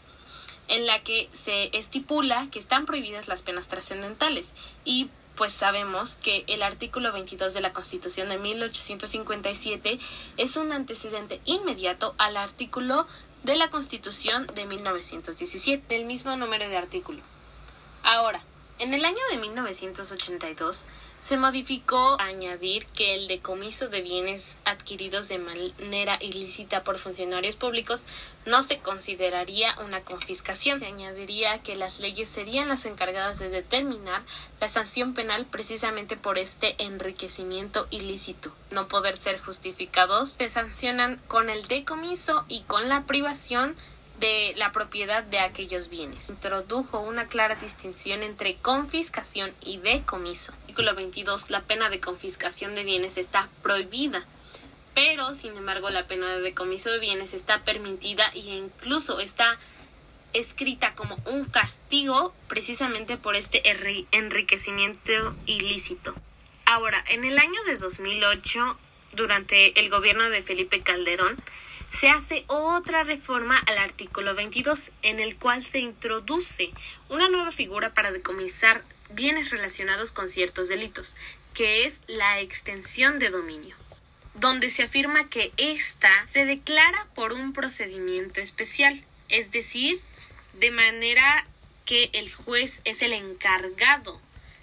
en 0.69 0.87
la 0.87 1.03
que 1.03 1.29
se 1.33 1.77
estipula 1.77 2.49
que 2.51 2.59
están 2.59 2.87
prohibidas 2.87 3.29
las 3.29 3.43
penas 3.43 3.69
trascendentales 3.69 4.53
y 4.85 5.11
pues 5.37 5.53
sabemos 5.53 6.17
que 6.17 6.45
el 6.47 6.63
artículo 6.63 7.13
22 7.13 7.55
de 7.55 7.61
la 7.61 7.73
Constitución 7.73 8.29
de 8.29 8.39
1857 8.39 9.99
es 10.37 10.57
un 10.57 10.73
antecedente 10.73 11.41
inmediato 11.45 12.15
al 12.19 12.37
artículo 12.37 13.07
de 13.43 13.57
la 13.57 13.69
Constitución 13.69 14.47
de 14.55 14.65
1917, 14.65 15.85
del 15.89 16.07
mismo 16.07 16.37
número 16.37 16.69
de 16.69 16.77
artículo. 16.77 17.21
Ahora, 18.03 18.43
en 18.79 18.95
el 18.95 19.05
año 19.05 19.19
de 19.31 19.37
1982 19.39 20.87
se 21.25 21.39
modificó 21.39 22.21
a 22.21 22.25
añadir 22.25 22.85
que 22.85 23.15
el 23.15 23.29
decomiso 23.29 23.89
de 23.89 24.03
bienes 24.03 24.59
adquiridos 24.67 25.27
de 25.29 25.39
manera 25.39 26.19
ilícita 26.21 26.85
por 26.85 26.99
funcionarios 26.99 27.57
públicos 27.57 28.03
no 28.45 28.63
se 28.63 28.81
consideraría 28.81 29.75
una 29.83 30.03
confiscación. 30.03 30.81
Se 30.81 30.87
añadiría 30.87 31.63
que 31.63 31.77
las 31.77 31.99
leyes 31.99 32.29
serían 32.29 32.69
las 32.69 32.85
encargadas 32.85 33.39
de 33.39 33.49
determinar 33.49 34.23
la 34.61 34.69
sanción 34.69 35.15
penal 35.15 35.47
precisamente 35.47 36.19
por 36.19 36.37
este 36.37 36.75
enriquecimiento 36.77 37.87
ilícito. 37.89 38.53
No 38.71 38.87
poder 38.87 39.17
ser 39.17 39.41
justificados 39.41 40.33
se 40.33 40.51
sancionan 40.51 41.23
con 41.27 41.49
el 41.49 41.67
decomiso 41.69 42.45
y 42.49 42.65
con 42.65 42.91
la 42.91 43.05
privación 43.05 43.77
de 44.25 44.55
la 44.57 44.73
propiedad 44.73 45.23
de 45.23 45.39
aquellos 45.39 45.91
bienes. 45.91 46.31
Introdujo 46.31 46.99
una 46.99 47.29
clara 47.29 47.57
distinción 47.57 48.23
entre 48.23 48.57
confiscación 48.57 49.53
y 49.61 49.77
decomiso. 49.77 50.53
Artículo 50.63 50.95
22. 50.95 51.51
La 51.51 51.61
pena 51.61 51.91
de 51.91 52.01
confiscación 52.01 52.75
de 52.75 52.85
bienes 52.85 53.19
está 53.19 53.51
prohibida, 53.63 54.25
pero 54.95 55.35
sin 55.35 55.55
embargo 55.59 55.91
la 55.91 56.07
pena 56.07 56.35
de 56.35 56.41
decomiso 56.41 56.89
de 56.89 57.01
bienes 57.01 57.35
está 57.35 57.65
permitida 57.65 58.31
e 58.33 58.39
incluso 58.39 59.21
está 59.21 59.59
escrita 60.33 60.95
como 60.95 61.19
un 61.27 61.45
castigo 61.45 62.33
precisamente 62.49 63.19
por 63.19 63.37
este 63.37 63.63
enriquecimiento 64.11 65.37
ilícito. 65.45 66.15
Ahora, 66.65 67.05
en 67.11 67.27
el 67.27 67.39
año 67.39 67.63
de 67.65 67.77
2008, 67.77 68.79
durante 69.13 69.79
el 69.79 69.91
gobierno 69.91 70.31
de 70.31 70.43
Felipe 70.43 70.81
Calderón, 70.81 71.37
se 71.99 72.09
hace 72.09 72.45
otra 72.49 73.05
reforma 73.05 73.59
al 73.67 73.79
artículo 73.79 74.35
22, 74.35 74.91
en 75.03 75.21
el 75.21 75.37
cual 75.37 75.65
se 75.65 75.79
introduce 75.79 76.71
una 77.09 77.29
nueva 77.29 77.53
figura 77.53 77.95
para 77.95 78.11
decomisar 78.11 78.83
bienes 79.11 79.51
relacionados 79.51 80.11
con 80.11 80.29
ciertos 80.29 80.69
delitos, 80.69 81.15
que 81.53 81.85
es 81.85 82.01
la 82.09 82.41
extensión 82.41 83.19
de 83.19 83.31
dominio, 83.31 83.77
donde 84.35 84.71
se 84.71 84.83
afirma 84.83 85.29
que 85.29 85.53
ésta 85.57 86.27
se 86.27 86.45
declara 86.45 87.07
por 87.15 87.33
un 87.33 87.53
procedimiento 87.53 88.41
especial, 88.41 89.05
es 89.29 89.53
decir, 89.53 90.01
de 90.59 90.73
manera 90.73 91.47
que 91.85 92.11
el 92.13 92.33
juez 92.33 92.81
es 92.85 93.03
el 93.03 93.13
encargado 93.13 94.21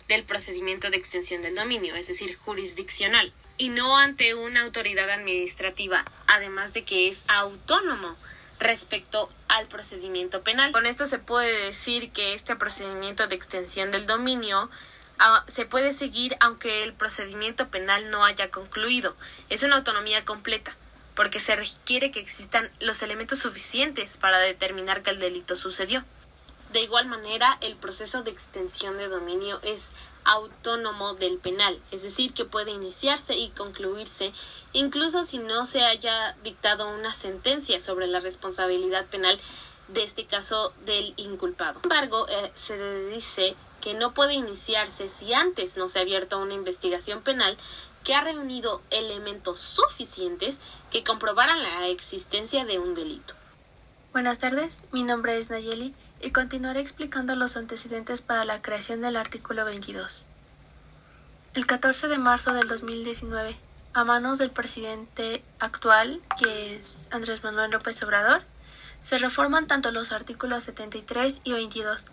del 0.09 0.23
procedimiento 0.23 0.89
de 0.89 0.97
extensión 0.97 1.41
del 1.41 1.55
dominio, 1.55 1.95
es 1.95 2.07
decir, 2.07 2.35
jurisdiccional 2.35 3.33
y 3.61 3.69
no 3.69 3.95
ante 3.95 4.33
una 4.33 4.63
autoridad 4.63 5.07
administrativa, 5.11 6.03
además 6.25 6.73
de 6.73 6.83
que 6.83 7.09
es 7.09 7.23
autónomo 7.27 8.17
respecto 8.57 9.31
al 9.49 9.67
procedimiento 9.67 10.41
penal. 10.41 10.71
Con 10.71 10.87
esto 10.87 11.05
se 11.05 11.19
puede 11.19 11.67
decir 11.67 12.11
que 12.11 12.33
este 12.33 12.55
procedimiento 12.55 13.27
de 13.27 13.35
extensión 13.35 13.91
del 13.91 14.07
dominio 14.07 14.67
ah, 15.19 15.43
se 15.45 15.67
puede 15.67 15.91
seguir 15.91 16.35
aunque 16.39 16.81
el 16.81 16.93
procedimiento 16.93 17.67
penal 17.67 18.09
no 18.09 18.25
haya 18.25 18.49
concluido. 18.49 19.15
Es 19.49 19.61
una 19.61 19.75
autonomía 19.75 20.25
completa, 20.25 20.75
porque 21.13 21.39
se 21.39 21.55
requiere 21.55 22.09
que 22.09 22.19
existan 22.19 22.71
los 22.79 23.03
elementos 23.03 23.37
suficientes 23.37 24.17
para 24.17 24.39
determinar 24.39 25.03
que 25.03 25.11
el 25.11 25.19
delito 25.19 25.55
sucedió. 25.55 26.03
De 26.71 26.79
igual 26.79 27.07
manera, 27.07 27.57
el 27.59 27.75
proceso 27.75 28.23
de 28.23 28.31
extensión 28.31 28.97
de 28.97 29.09
dominio 29.09 29.59
es 29.61 29.89
autónomo 30.23 31.15
del 31.15 31.37
penal, 31.37 31.81
es 31.91 32.03
decir, 32.03 32.33
que 32.33 32.45
puede 32.45 32.71
iniciarse 32.71 33.35
y 33.35 33.49
concluirse 33.49 34.33
incluso 34.71 35.23
si 35.23 35.39
no 35.39 35.65
se 35.65 35.83
haya 35.83 36.37
dictado 36.43 36.89
una 36.89 37.11
sentencia 37.11 37.79
sobre 37.79 38.07
la 38.07 38.19
responsabilidad 38.19 39.05
penal 39.07 39.37
de 39.89 40.03
este 40.03 40.25
caso 40.25 40.73
del 40.85 41.13
inculpado. 41.17 41.81
Sin 41.81 41.91
embargo, 41.91 42.27
eh, 42.29 42.51
se 42.53 43.07
dice 43.09 43.55
que 43.81 43.93
no 43.93 44.13
puede 44.13 44.35
iniciarse 44.35 45.09
si 45.09 45.33
antes 45.33 45.75
no 45.75 45.89
se 45.89 45.99
ha 45.99 46.03
abierto 46.03 46.37
una 46.37 46.53
investigación 46.53 47.21
penal 47.21 47.57
que 48.05 48.15
ha 48.15 48.23
reunido 48.23 48.81
elementos 48.91 49.59
suficientes 49.59 50.61
que 50.89 51.03
comprobaran 51.03 51.61
la 51.63 51.87
existencia 51.87 52.63
de 52.63 52.79
un 52.79 52.93
delito. 52.93 53.33
Buenas 54.13 54.39
tardes, 54.39 54.77
mi 54.91 55.03
nombre 55.03 55.37
es 55.37 55.49
Nayeli 55.49 55.93
y 56.21 56.31
continuaré 56.31 56.79
explicando 56.79 57.35
los 57.35 57.57
antecedentes 57.57 58.21
para 58.21 58.45
la 58.45 58.61
creación 58.61 59.01
del 59.01 59.17
artículo 59.17 59.65
22. 59.65 60.25
El 61.53 61.65
14 61.65 62.07
de 62.07 62.17
marzo 62.17 62.53
del 62.53 62.67
2019, 62.67 63.57
a 63.93 64.03
manos 64.03 64.37
del 64.37 64.51
presidente 64.51 65.43
actual, 65.59 66.21
que 66.41 66.75
es 66.75 67.09
Andrés 67.11 67.43
Manuel 67.43 67.71
López 67.71 68.01
Obrador, 68.03 68.43
se 69.01 69.17
reforman 69.17 69.67
tanto 69.67 69.91
los 69.91 70.11
artículos 70.11 70.63
73 70.65 71.41
y 71.43 71.53
22. 71.53 72.05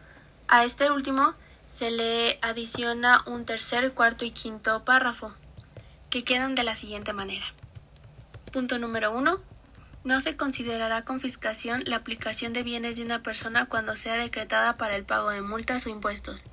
A 0.48 0.64
este 0.64 0.90
último 0.90 1.34
se 1.66 1.90
le 1.90 2.38
adiciona 2.42 3.22
un 3.26 3.44
tercer, 3.44 3.92
cuarto 3.92 4.24
y 4.24 4.30
quinto 4.30 4.84
párrafo, 4.84 5.32
que 6.10 6.24
quedan 6.24 6.54
de 6.54 6.64
la 6.64 6.76
siguiente 6.76 7.12
manera. 7.12 7.46
Punto 8.52 8.78
número 8.78 9.12
1 9.12 9.57
no 10.08 10.22
se 10.22 10.38
considerará 10.38 11.04
confiscación 11.04 11.82
la 11.84 11.96
aplicación 11.96 12.54
de 12.54 12.62
bienes 12.62 12.96
de 12.96 13.02
una 13.02 13.22
persona 13.22 13.66
cuando 13.66 13.94
sea 13.94 14.14
decretada 14.14 14.78
para 14.78 14.96
el 14.96 15.04
pago 15.04 15.28
de 15.28 15.42
multas 15.42 15.84
o 15.84 15.90
impuestos, 15.90 16.44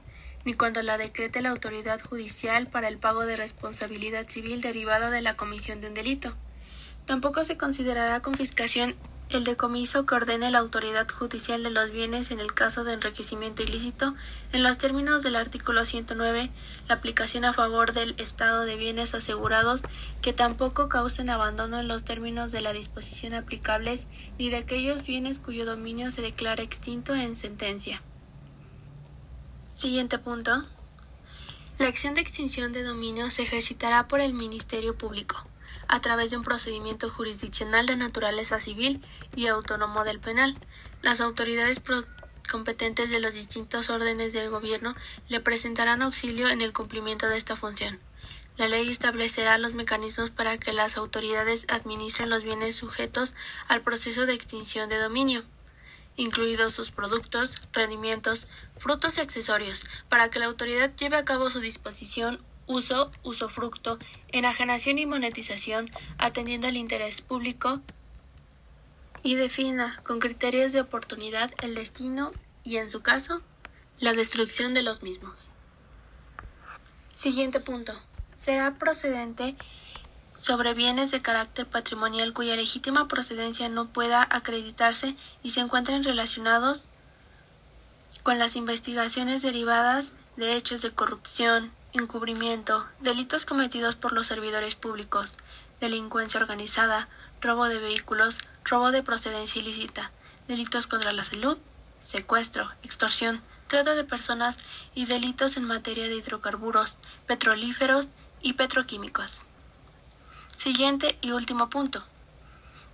ni 0.44 0.56
cuando 0.56 0.82
la 0.82 0.98
decrete 0.98 1.42
la 1.42 1.52
autoridad 1.52 2.02
judicial 2.02 2.68
para 2.68 2.90
el 2.90 2.98
pago 2.98 3.26
de 3.26 3.38
responsabilidad 3.38 4.28
civil 4.28 4.60
derivada 4.60 5.10
de 5.10 5.22
la 5.22 5.38
comisión 5.38 5.80
de 5.80 5.88
un 5.88 5.94
delito. 5.94 6.36
Tampoco 7.06 7.46
se 7.46 7.56
considerará 7.56 8.22
confiscación 8.22 8.98
el 9.30 9.44
decomiso 9.44 10.06
que 10.06 10.16
ordene 10.16 10.52
la 10.52 10.60
autoridad 10.60 11.08
judicial 11.10 11.64
de 11.64 11.72
los 11.72 11.92
bienes 11.92 12.30
en 12.30 12.40
el 12.40 12.54
caso 12.54 12.84
de 12.84 12.94
enriquecimiento 12.94 13.64
ilícito, 13.64 14.14
en 14.52 14.62
los 14.62 14.78
términos 14.78 15.24
del 15.24 15.36
artículo 15.36 15.84
109, 15.84 16.52
la 16.88 16.96
aplicación 16.96 17.44
a 17.44 17.54
favor 17.54 17.94
del 17.94 18.14
estado 18.20 18.62
de 18.62 18.76
bienes 18.76 19.16
asegurados 19.16 19.82
que 20.22 20.34
tampoco 20.34 20.90
causen 20.90 21.30
abandono 21.30 21.80
en 21.80 21.88
los 21.88 22.04
términos 22.04 22.52
de 22.52 22.62
la 22.62 22.74
disposición 22.74 23.34
aplicables 23.34 24.06
ni 24.38 24.50
de 24.50 24.58
aquellos 24.58 25.06
bienes 25.06 25.40
cuyo 25.40 25.66
dominio 25.66 26.12
se 26.12 26.22
declara 26.22 26.62
extinto 26.62 27.16
en 27.16 27.36
sentencia. 27.36 28.02
Siguiente 29.74 30.20
punto. 30.20 30.62
La 31.80 31.88
acción 31.88 32.14
de 32.14 32.22
extinción 32.22 32.72
de 32.72 32.84
dominio 32.84 33.30
se 33.32 33.42
ejercitará 33.42 34.08
por 34.08 34.22
el 34.22 34.34
Ministerio 34.34 34.98
Público 34.98 35.46
a 35.88 36.02
través 36.02 36.32
de 36.32 36.38
un 36.38 36.44
procedimiento 36.44 37.10
jurisdiccional 37.10 37.86
de 37.86 37.98
naturaleza 37.98 38.60
civil 38.60 39.04
y 39.36 39.48
autónomo 39.48 40.04
del 40.04 40.20
penal. 40.20 40.56
Las 41.02 41.22
autoridades 41.22 41.82
competentes 42.50 43.10
de 43.10 43.20
los 43.20 43.34
distintos 43.34 43.90
órdenes 43.90 44.34
de 44.34 44.48
gobierno 44.50 44.94
le 45.30 45.40
presentarán 45.40 46.02
auxilio 46.02 46.50
en 46.50 46.62
el 46.62 46.74
cumplimiento 46.74 47.28
de 47.28 47.38
esta 47.38 47.56
función. 47.56 48.00
La 48.58 48.70
ley 48.70 48.90
establecerá 48.90 49.58
los 49.58 49.74
mecanismos 49.74 50.32
para 50.32 50.58
que 50.58 50.72
las 50.72 50.96
autoridades 50.96 51.66
administren 51.68 52.30
los 52.30 52.44
bienes 52.44 52.78
sujetos 52.78 53.34
al 53.68 53.82
proceso 53.82 54.26
de 54.26 54.34
extinción 54.34 54.88
de 54.88 54.98
dominio, 54.98 55.44
incluidos 56.16 56.74
sus 56.74 56.90
productos, 56.90 57.62
rendimientos, 57.74 58.48
frutos 58.80 59.18
y 59.18 59.22
accesorios, 59.22 59.86
para 60.08 60.30
que 60.30 60.40
la 60.40 60.46
autoridad 60.46 60.96
lleve 60.96 61.18
a 61.18 61.26
cabo 61.26 61.50
su 61.50 61.60
disposición 61.60 62.40
uso, 62.68 63.12
usufructo, 63.24 63.98
enajenación 64.30 65.00
y 65.00 65.06
monetización, 65.06 65.90
atendiendo 66.18 66.68
al 66.68 66.78
interés 66.78 67.22
público 67.22 67.82
y 69.24 69.36
defina 69.36 70.00
con 70.04 70.20
criterios 70.20 70.72
de 70.72 70.82
oportunidad 70.82 71.52
el 71.62 71.76
destino 71.76 72.32
y, 72.64 72.78
en 72.78 72.90
su 72.90 73.02
caso, 73.02 73.42
la 74.00 74.14
destrucción 74.14 74.74
de 74.74 74.84
los 74.84 75.04
mismos. 75.04 75.50
Siguiente 77.14 77.60
punto. 77.60 77.94
Será 78.38 78.76
procedente 78.76 79.56
sobre 80.40 80.74
bienes 80.74 81.10
de 81.12 81.22
carácter 81.22 81.66
patrimonial 81.66 82.34
cuya 82.34 82.56
legítima 82.56 83.08
procedencia 83.08 83.70
no 83.70 83.88
pueda 83.88 84.28
acreditarse 84.30 85.16
y 85.42 85.52
se 85.52 85.62
encuentren 85.62 86.04
relacionados 86.04 86.88
con 88.22 88.38
las 88.38 88.56
investigaciones 88.56 89.42
derivadas 89.42 90.14
de 90.36 90.56
hechos 90.56 90.82
de 90.82 90.92
corrupción, 90.92 91.72
encubrimiento, 91.96 92.86
delitos 93.00 93.46
cometidos 93.46 93.96
por 93.96 94.14
los 94.14 94.28
servidores 94.28 94.76
públicos, 94.76 95.38
delincuencia 95.80 96.40
organizada, 96.40 97.08
robo 97.42 97.66
de 97.66 97.80
vehículos, 97.80 98.38
robo 98.64 98.92
de 98.92 99.04
procedencia 99.04 99.62
ilícita, 99.62 100.12
delitos 100.48 100.88
contra 100.88 101.14
la 101.14 101.24
salud, 101.24 101.58
secuestro, 102.00 102.70
extorsión, 102.84 103.42
trata 103.68 103.96
de 103.96 104.04
personas 104.04 104.58
y 104.94 105.06
delitos 105.06 105.58
en 105.58 105.66
materia 105.66 106.08
de 106.08 106.16
hidrocarburos, 106.16 106.98
petrolíferos 107.28 108.08
y 108.42 108.54
petroquímicos. 108.54 109.44
Siguiente 110.58 111.18
y 111.22 111.32
último 111.32 111.70
punto. 111.70 112.04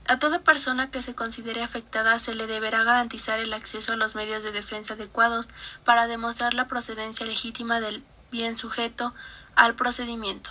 A 0.08 0.18
toda 0.18 0.40
persona 0.40 0.90
que 0.90 1.04
se 1.04 1.14
considere 1.14 1.62
afectada 1.62 2.18
se 2.20 2.34
le 2.34 2.48
deberá 2.48 2.84
garantizar 2.84 3.40
el 3.40 3.54
acceso 3.54 3.94
a 3.94 3.98
los 3.98 4.16
medios 4.16 4.44
de 4.44 4.52
defensa 4.52 4.96
adecuados 4.96 5.48
para 5.86 6.08
demostrar 6.08 6.54
la 6.54 6.68
procedencia 6.68 7.26
legítima 7.26 7.80
del 7.80 8.04
bien 8.32 8.58
sujeto 8.58 9.14
al 9.56 9.76
procedimiento. 9.76 10.50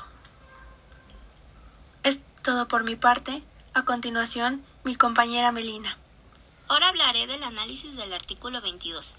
Es 2.03 2.21
todo 2.43 2.69
por 2.69 2.85
mi 2.85 2.97
parte. 2.97 3.43
A 3.73 3.85
continuación, 3.85 4.65
mi 4.85 4.97
compañera 4.97 5.53
Melina. 5.53 5.97
Ahora 6.69 6.89
hablaré 6.89 7.27
del 7.27 7.43
análisis 7.43 7.97
del 7.97 8.13
artículo 8.13 8.61
22. 8.61 9.15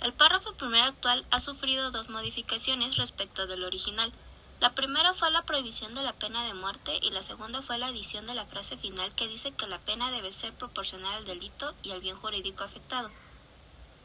El 0.00 0.12
párrafo 0.12 0.52
primero 0.54 0.84
actual 0.84 1.24
ha 1.30 1.40
sufrido 1.40 1.90
dos 1.90 2.08
modificaciones 2.08 2.96
respecto 2.96 3.46
del 3.46 3.64
original. 3.64 4.12
La 4.60 4.74
primera 4.74 5.14
fue 5.14 5.30
la 5.30 5.42
prohibición 5.42 5.94
de 5.94 6.02
la 6.02 6.12
pena 6.12 6.44
de 6.44 6.54
muerte 6.54 6.98
y 7.02 7.10
la 7.10 7.22
segunda 7.22 7.62
fue 7.62 7.78
la 7.78 7.86
adición 7.88 8.26
de 8.26 8.34
la 8.34 8.46
frase 8.46 8.76
final 8.76 9.14
que 9.14 9.28
dice 9.28 9.52
que 9.52 9.66
la 9.66 9.78
pena 9.78 10.10
debe 10.10 10.32
ser 10.32 10.52
proporcional 10.52 11.14
al 11.14 11.24
delito 11.24 11.74
y 11.82 11.92
al 11.92 12.00
bien 12.00 12.16
jurídico 12.16 12.64
afectado. 12.64 13.10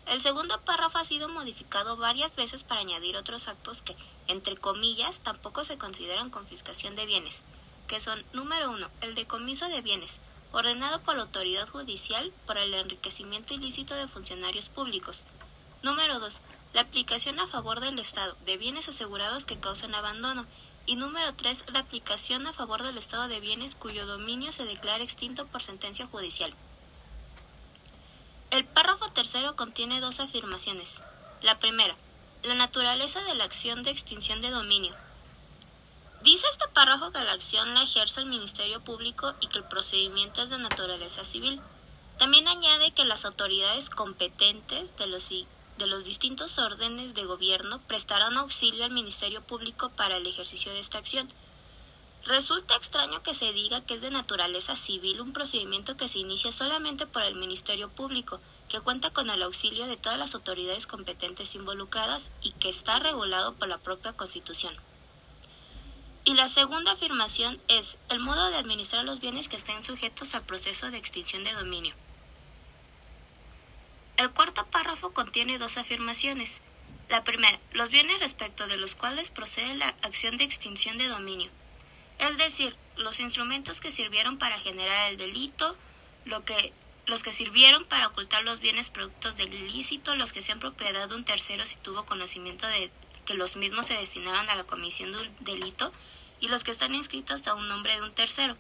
El 0.10 0.22
segundo 0.24 0.60
párrafo 0.62 0.98
ha 0.98 1.06
sido 1.06 1.30
modificado 1.30 1.96
varias 1.96 2.36
veces 2.36 2.64
para 2.64 2.82
añadir 2.82 3.16
otros 3.16 3.48
actos 3.48 3.84
que, 3.84 3.96
entre 4.26 4.58
comillas, 4.58 5.20
tampoco 5.20 5.64
se 5.64 5.78
consideran 5.78 6.32
confiscación 6.32 6.96
de 6.96 7.06
bienes, 7.06 7.44
que 7.88 8.00
son 8.00 8.26
número 8.34 8.72
uno, 8.72 8.90
el 9.02 9.14
decomiso 9.14 9.68
de 9.68 9.82
bienes, 9.82 10.18
ordenado 10.52 11.00
por 11.02 11.16
la 11.16 11.22
autoridad 11.22 11.70
judicial 11.70 12.34
para 12.48 12.64
el 12.64 12.74
enriquecimiento 12.74 13.54
ilícito 13.54 13.94
de 13.94 14.08
funcionarios 14.08 14.70
públicos. 14.70 15.26
Número 15.84 16.20
dos, 16.20 16.42
la 16.74 16.82
aplicación 16.82 17.40
a 17.40 17.46
favor 17.46 17.80
del 17.80 18.00
Estado 18.00 18.36
de 18.48 18.58
bienes 18.58 18.90
asegurados 18.90 19.46
que 19.46 19.60
causan 19.60 19.94
abandono. 19.94 20.48
Y 20.88 20.96
número 20.96 21.36
tres, 21.36 21.66
la 21.72 21.82
aplicación 21.82 22.48
a 22.48 22.54
favor 22.54 22.82
del 22.82 22.98
Estado 22.98 23.28
de 23.28 23.40
bienes 23.40 23.76
cuyo 23.76 24.08
dominio 24.08 24.52
se 24.54 24.66
declara 24.66 25.04
extinto 25.04 25.46
por 25.46 25.62
sentencia 25.62 26.08
judicial. 26.08 26.52
El 28.52 28.66
párrafo 28.66 29.12
tercero 29.12 29.56
contiene 29.56 30.02
dos 30.02 30.20
afirmaciones. 30.20 31.04
La 31.44 31.60
primera, 31.60 31.96
la 32.42 32.56
naturaleza 32.56 33.22
de 33.22 33.36
la 33.36 33.44
acción 33.44 33.84
de 33.84 33.92
extinción 33.92 34.42
de 34.42 34.50
dominio. 34.50 34.96
Dice 36.24 36.48
este 36.50 36.68
párrafo 36.70 37.12
que 37.12 37.24
la 37.24 37.34
acción 37.34 37.76
la 37.76 37.84
ejerce 37.84 38.22
el 38.22 38.26
Ministerio 38.26 38.82
Público 38.82 39.36
y 39.40 39.48
que 39.50 39.60
el 39.60 39.66
procedimiento 39.66 40.42
es 40.42 40.50
de 40.50 40.58
naturaleza 40.58 41.26
civil. 41.26 41.62
También 42.18 42.48
añade 42.48 42.92
que 42.92 43.06
las 43.06 43.24
autoridades 43.24 43.92
competentes 43.92 44.98
de 44.98 45.06
los, 45.06 45.30
de 45.30 45.86
los 45.86 46.04
distintos 46.04 46.58
órdenes 46.58 47.14
de 47.14 47.26
gobierno 47.26 47.80
prestarán 47.88 48.36
auxilio 48.36 48.84
al 48.84 48.92
Ministerio 48.92 49.44
Público 49.44 49.90
para 49.92 50.18
el 50.18 50.26
ejercicio 50.26 50.74
de 50.74 50.80
esta 50.80 50.98
acción. 50.98 51.30
Resulta 52.26 52.76
extraño 52.76 53.24
que 53.24 53.34
se 53.34 53.54
diga 53.54 53.82
que 53.86 53.94
es 53.94 54.02
de 54.02 54.12
naturaleza 54.12 54.76
civil 54.76 55.22
un 55.22 55.32
procedimiento 55.32 55.96
que 55.96 56.10
se 56.10 56.20
inicia 56.20 56.52
solamente 56.52 57.08
por 57.08 57.24
el 57.24 57.36
Ministerio 57.36 57.90
Público, 57.90 58.42
que 58.68 58.82
cuenta 58.82 59.12
con 59.12 59.30
el 59.30 59.42
auxilio 59.42 59.88
de 59.88 59.98
todas 59.98 60.20
las 60.20 60.36
autoridades 60.36 60.86
competentes 60.86 61.56
involucradas 61.56 62.30
y 62.42 62.52
que 62.52 62.70
está 62.70 63.00
regulado 63.00 63.56
por 63.56 63.70
la 63.70 63.78
propia 63.78 64.14
Constitución. 64.14 64.76
Y 66.26 66.34
la 66.34 66.50
segunda 66.50 66.92
afirmación 66.92 67.60
es 67.70 67.98
el 68.10 68.20
modo 68.20 68.50
de 68.52 68.58
administrar 68.58 69.06
los 69.06 69.22
bienes 69.22 69.48
que 69.48 69.56
estén 69.56 69.84
sujetos 69.84 70.36
al 70.36 70.44
proceso 70.44 70.92
de 70.92 70.98
extinción 70.98 71.44
de 71.44 71.54
dominio. 71.54 71.96
El 74.18 74.30
cuarto 74.32 74.66
párrafo 74.68 75.14
contiene 75.14 75.58
dos 75.58 75.78
afirmaciones. 75.78 76.62
La 77.08 77.24
primera, 77.24 77.60
los 77.72 77.90
bienes 77.90 78.20
respecto 78.20 78.68
de 78.68 78.78
los 78.78 78.94
cuales 78.94 79.32
procede 79.32 79.74
la 79.76 79.96
acción 80.02 80.36
de 80.36 80.44
extinción 80.44 80.98
de 80.98 81.08
dominio 81.08 81.50
es 82.20 82.38
decir, 82.38 82.76
los 82.98 83.20
instrumentos 83.20 83.82
que 83.82 83.92
sirvieron 83.92 84.38
para 84.38 84.60
generar 84.60 85.10
el 85.10 85.18
delito, 85.18 85.76
lo 86.26 86.44
que, 86.44 86.74
los 87.06 87.24
que 87.24 87.34
sirvieron 87.34 87.86
para 87.86 88.08
ocultar 88.08 88.44
los 88.44 88.60
bienes 88.60 88.90
productos 88.90 89.38
del 89.38 89.54
ilícito, 89.54 90.16
los 90.16 90.34
que 90.34 90.42
sean 90.42 90.60
propiedad 90.60 91.08
de 91.08 91.16
un 91.16 91.26
tercero 91.26 91.66
si 91.66 91.78
tuvo 91.78 92.06
conocimiento 92.06 92.68
de 92.68 92.92
que 93.26 93.34
los 93.34 93.56
mismos 93.56 93.86
se 93.86 93.94
destinaron 93.94 94.50
a 94.50 94.56
la 94.56 94.64
comisión 94.64 95.12
de 95.12 95.20
un 95.20 95.36
delito, 95.40 95.94
y 96.40 96.48
los 96.48 96.64
que 96.64 96.72
están 96.72 96.96
inscritos 96.96 97.48
a 97.48 97.56
un 97.56 97.68
nombre 97.68 97.96
de 97.96 98.02
un 98.02 98.14
tercero. 98.14 98.56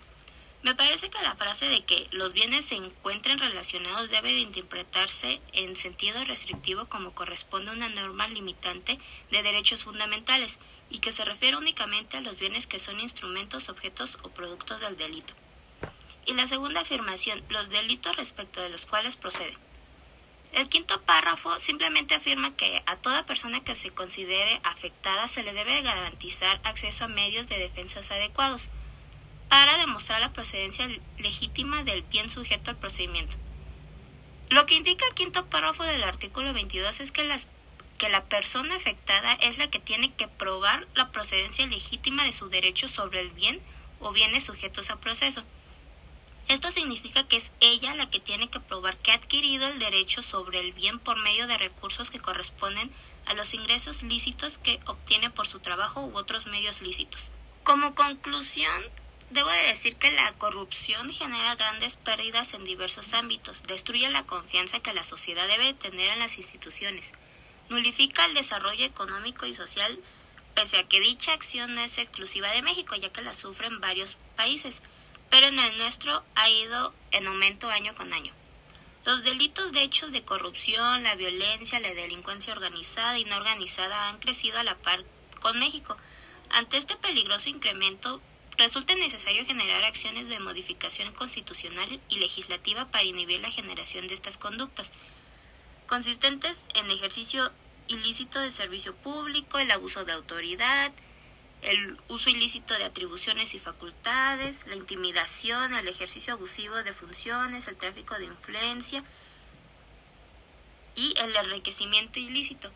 Me 0.62 0.76
parece 0.76 1.10
que 1.10 1.22
la 1.22 1.36
frase 1.36 1.70
de 1.70 1.86
que 1.86 2.08
los 2.12 2.34
bienes 2.34 2.66
se 2.66 2.76
encuentren 2.76 3.40
relacionados 3.40 4.10
debe 4.10 4.34
de 4.34 4.42
interpretarse 4.42 5.40
en 5.54 5.78
sentido 5.78 6.22
restrictivo 6.26 6.86
como 6.86 7.14
corresponde 7.14 7.72
a 7.72 7.76
una 7.76 7.88
norma 7.88 8.28
limitante 8.28 9.00
de 9.32 9.42
derechos 9.42 9.86
fundamentales 9.86 10.60
y 10.90 11.00
que 11.00 11.12
se 11.12 11.26
refiere 11.26 11.58
únicamente 11.58 12.18
a 12.18 12.22
los 12.22 12.40
bienes 12.40 12.68
que 12.68 12.80
son 12.80 13.00
instrumentos, 13.00 13.70
objetos 13.70 14.18
o 14.24 14.30
productos 14.30 14.82
del 14.82 14.98
delito. 14.98 15.34
Y 16.26 16.34
la 16.34 16.48
segunda 16.48 16.82
afirmación, 16.82 17.44
los 17.50 17.70
delitos 17.70 18.16
respecto 18.16 18.62
de 18.62 18.70
los 18.70 18.86
cuales 18.86 19.16
procede. 19.16 19.58
El 20.52 20.68
quinto 20.68 21.00
párrafo 21.02 21.60
simplemente 21.60 22.16
afirma 22.16 22.56
que 22.56 22.82
a 22.88 22.96
toda 22.96 23.26
persona 23.26 23.64
que 23.64 23.76
se 23.76 23.92
considere 23.92 24.60
afectada 24.64 25.28
se 25.28 25.44
le 25.44 25.54
debe 25.54 25.82
garantizar 25.82 26.60
acceso 26.64 27.06
a 27.06 27.08
medios 27.08 27.48
de 27.48 27.60
defensa 27.60 28.00
adecuados 28.00 28.70
para 29.48 29.78
demostrar 29.78 30.22
la 30.22 30.34
procedencia 30.34 30.88
legítima 31.18 31.84
del 31.84 32.02
bien 32.04 32.30
sujeto 32.30 32.72
al 32.72 32.78
procedimiento. 32.78 33.36
Lo 34.50 34.66
que 34.66 34.76
indica 34.76 35.06
el 35.06 35.14
quinto 35.14 35.46
párrafo 35.46 35.84
del 35.84 36.04
artículo 36.04 36.54
22 36.54 37.00
es 37.00 37.12
que, 37.12 37.24
las, 37.24 37.48
que 38.00 38.10
la 38.10 38.24
persona 38.24 38.78
afectada 38.78 39.34
es 39.34 39.60
la 39.60 39.70
que 39.70 39.78
tiene 39.78 40.12
que 40.14 40.28
probar 40.28 40.88
la 40.96 41.12
procedencia 41.12 41.68
legítima 41.68 42.24
de 42.24 42.34
su 42.34 42.50
derecho 42.50 42.88
sobre 42.88 43.20
el 43.20 43.30
bien 43.30 43.62
o 44.00 44.12
bienes 44.12 44.46
sujetos 44.46 44.90
a 44.90 44.96
proceso. 44.96 45.44
Esto 46.48 46.72
significa 46.72 47.28
que 47.28 47.38
es 47.38 47.52
ella 47.60 47.94
la 47.94 48.10
que 48.10 48.20
tiene 48.20 48.50
que 48.50 48.62
probar 48.62 48.98
que 48.98 49.12
ha 49.12 49.16
adquirido 49.16 49.68
el 49.68 49.78
derecho 49.78 50.24
sobre 50.24 50.60
el 50.62 50.72
bien 50.72 50.98
por 50.98 51.18
medio 51.18 51.46
de 51.46 51.58
recursos 51.58 52.10
que 52.10 52.20
corresponden 52.20 52.90
a 53.28 53.34
los 53.36 53.54
ingresos 53.54 54.02
lícitos 54.02 54.58
que 54.58 54.80
obtiene 54.88 55.30
por 55.30 55.46
su 55.46 55.60
trabajo 55.60 56.02
u 56.02 56.18
otros 56.18 56.48
medios 56.48 56.82
lícitos. 56.82 57.30
Como 57.64 57.94
conclusión, 57.94 58.82
debo 59.30 59.50
de 59.50 59.68
decir 59.68 59.98
que 59.98 60.12
la 60.12 60.32
corrupción 60.34 61.12
genera 61.12 61.56
grandes 61.56 61.98
pérdidas 61.98 62.54
en 62.54 62.64
diversos 62.64 63.14
ámbitos, 63.14 63.62
destruye 63.64 64.10
la 64.10 64.24
confianza 64.24 64.80
que 64.80 64.94
la 64.94 65.04
sociedad 65.04 65.48
debe 65.48 65.74
tener 65.74 66.10
en 66.14 66.20
las 66.20 66.38
instituciones, 66.38 67.14
nulifica 67.70 68.26
el 68.26 68.34
desarrollo 68.34 68.86
económico 68.86 69.46
y 69.46 69.54
social, 69.54 69.98
pese 70.56 70.78
a 70.78 70.88
que 70.88 71.00
dicha 71.00 71.34
acción 71.34 71.76
no 71.76 71.82
es 71.82 71.98
exclusiva 71.98 72.52
de 72.52 72.62
México, 72.62 72.96
ya 72.96 73.12
que 73.12 73.22
la 73.22 73.34
sufren 73.34 73.80
varios 73.80 74.18
países, 74.36 74.82
pero 75.30 75.48
en 75.48 75.60
el 75.60 75.78
nuestro 75.78 76.24
ha 76.36 76.50
ido 76.50 76.94
en 77.12 77.28
aumento 77.28 77.70
año 77.70 77.96
con 77.96 78.14
año. 78.14 78.34
Los 79.06 79.24
delitos 79.24 79.72
de 79.72 79.84
hechos 79.84 80.12
de 80.12 80.24
corrupción, 80.24 81.04
la 81.04 81.16
violencia, 81.16 81.80
la 81.80 81.94
delincuencia 81.94 82.54
organizada 82.54 83.18
y 83.18 83.26
no 83.26 83.38
organizada 83.38 84.10
han 84.10 84.20
crecido 84.20 84.60
a 84.60 84.64
la 84.64 84.76
par 84.76 85.04
con 85.40 85.58
México. 85.58 85.96
Ante 86.50 86.78
este 86.78 86.96
peligroso 86.98 87.50
incremento, 87.50 88.22
resulta 88.58 88.94
necesario 88.96 89.46
generar 89.46 89.86
acciones 89.86 90.28
de 90.28 90.40
modificación 90.40 91.14
constitucional 91.14 92.00
y 92.10 92.20
legislativa 92.20 92.86
para 92.92 93.06
inhibir 93.06 93.40
la 93.40 93.52
generación 93.52 94.08
de 94.08 94.16
estas 94.16 94.38
conductas, 94.38 94.92
consistentes 95.90 96.64
en 96.76 96.90
ejercicio 96.92 97.52
ilícito 97.88 98.40
de 98.40 98.52
servicio 98.52 98.96
público, 98.96 99.58
el 99.58 99.72
abuso 99.72 100.06
de 100.06 100.14
autoridad, 100.14 100.92
el 101.64 101.98
uso 102.08 102.30
ilícito 102.30 102.76
de 102.76 102.86
atribuciones 102.86 103.56
y 103.56 103.60
facultades, 103.60 104.66
la 104.68 104.76
intimidación, 104.76 105.74
el 105.74 105.88
ejercicio 105.88 106.36
abusivo 106.36 106.76
de 106.84 106.94
funciones, 106.94 107.68
el 107.68 107.76
tráfico 107.76 108.16
de 108.20 108.26
influencia 108.26 109.04
y 110.96 111.14
el 111.20 111.36
enriquecimiento 111.36 112.20
ilícito. 112.20 112.72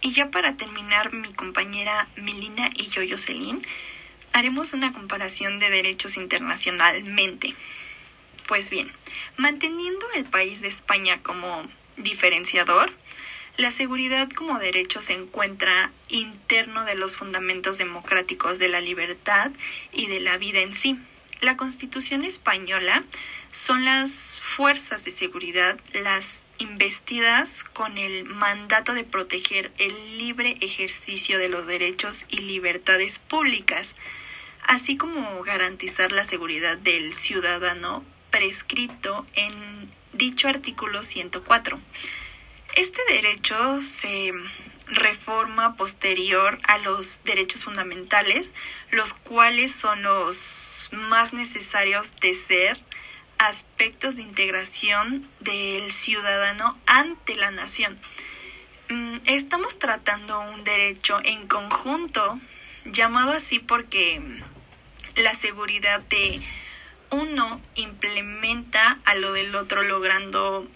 Y 0.00 0.12
ya 0.12 0.30
para 0.30 0.56
terminar, 0.56 1.12
mi 1.12 1.34
compañera 1.34 2.08
Melina 2.16 2.70
y 2.76 2.88
yo, 2.88 3.02
Jocelyn, 3.08 3.60
haremos 4.32 4.72
una 4.72 4.94
comparación 4.94 5.58
de 5.58 5.68
derechos 5.68 6.16
internacionalmente. 6.16 7.54
Pues 8.48 8.70
bien, 8.70 8.90
manteniendo 9.36 10.06
el 10.14 10.24
país 10.24 10.62
de 10.62 10.68
España 10.68 11.22
como 11.22 11.66
diferenciador, 11.98 12.90
la 13.58 13.70
seguridad 13.70 14.30
como 14.30 14.58
derecho 14.58 15.02
se 15.02 15.12
encuentra 15.12 15.92
interno 16.08 16.86
de 16.86 16.94
los 16.94 17.18
fundamentos 17.18 17.76
democráticos 17.76 18.58
de 18.58 18.70
la 18.70 18.80
libertad 18.80 19.50
y 19.92 20.06
de 20.06 20.20
la 20.20 20.38
vida 20.38 20.60
en 20.60 20.72
sí. 20.72 20.98
La 21.42 21.58
Constitución 21.58 22.24
española 22.24 23.04
son 23.52 23.84
las 23.84 24.40
fuerzas 24.40 25.04
de 25.04 25.10
seguridad 25.10 25.78
las 25.92 26.46
investidas 26.56 27.64
con 27.64 27.98
el 27.98 28.24
mandato 28.24 28.94
de 28.94 29.04
proteger 29.04 29.72
el 29.76 30.16
libre 30.16 30.56
ejercicio 30.62 31.36
de 31.36 31.50
los 31.50 31.66
derechos 31.66 32.24
y 32.30 32.38
libertades 32.38 33.18
públicas, 33.18 33.94
así 34.62 34.96
como 34.96 35.42
garantizar 35.42 36.12
la 36.12 36.24
seguridad 36.24 36.78
del 36.78 37.12
ciudadano 37.12 38.02
prescrito 38.38 39.26
en 39.34 39.90
dicho 40.12 40.46
artículo 40.46 41.02
104. 41.02 41.80
Este 42.76 43.02
derecho 43.08 43.82
se 43.82 44.32
reforma 44.86 45.74
posterior 45.74 46.60
a 46.62 46.78
los 46.78 47.24
derechos 47.24 47.64
fundamentales, 47.64 48.54
los 48.92 49.12
cuales 49.12 49.74
son 49.74 50.04
los 50.04 50.88
más 50.92 51.32
necesarios 51.32 52.14
de 52.20 52.32
ser 52.34 52.78
aspectos 53.38 54.14
de 54.14 54.22
integración 54.22 55.28
del 55.40 55.90
ciudadano 55.90 56.78
ante 56.86 57.34
la 57.34 57.50
nación. 57.50 57.98
Mm, 58.88 59.16
estamos 59.24 59.80
tratando 59.80 60.38
un 60.38 60.62
derecho 60.62 61.20
en 61.24 61.48
conjunto, 61.48 62.38
llamado 62.84 63.32
así 63.32 63.58
porque 63.58 64.22
la 65.16 65.34
seguridad 65.34 65.98
de 66.02 66.40
uno 67.10 67.60
implementa 67.74 68.98
a 69.04 69.14
lo 69.14 69.32
del 69.32 69.54
otro 69.54 69.82
logrando 69.82 70.66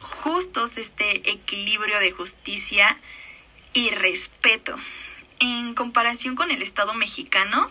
justos 0.00 0.76
este 0.78 1.30
equilibrio 1.30 1.98
de 1.98 2.12
justicia 2.12 2.96
y 3.72 3.90
respeto. 3.90 4.76
En 5.38 5.74
comparación 5.74 6.34
con 6.34 6.50
el 6.50 6.62
Estado 6.62 6.94
mexicano, 6.94 7.70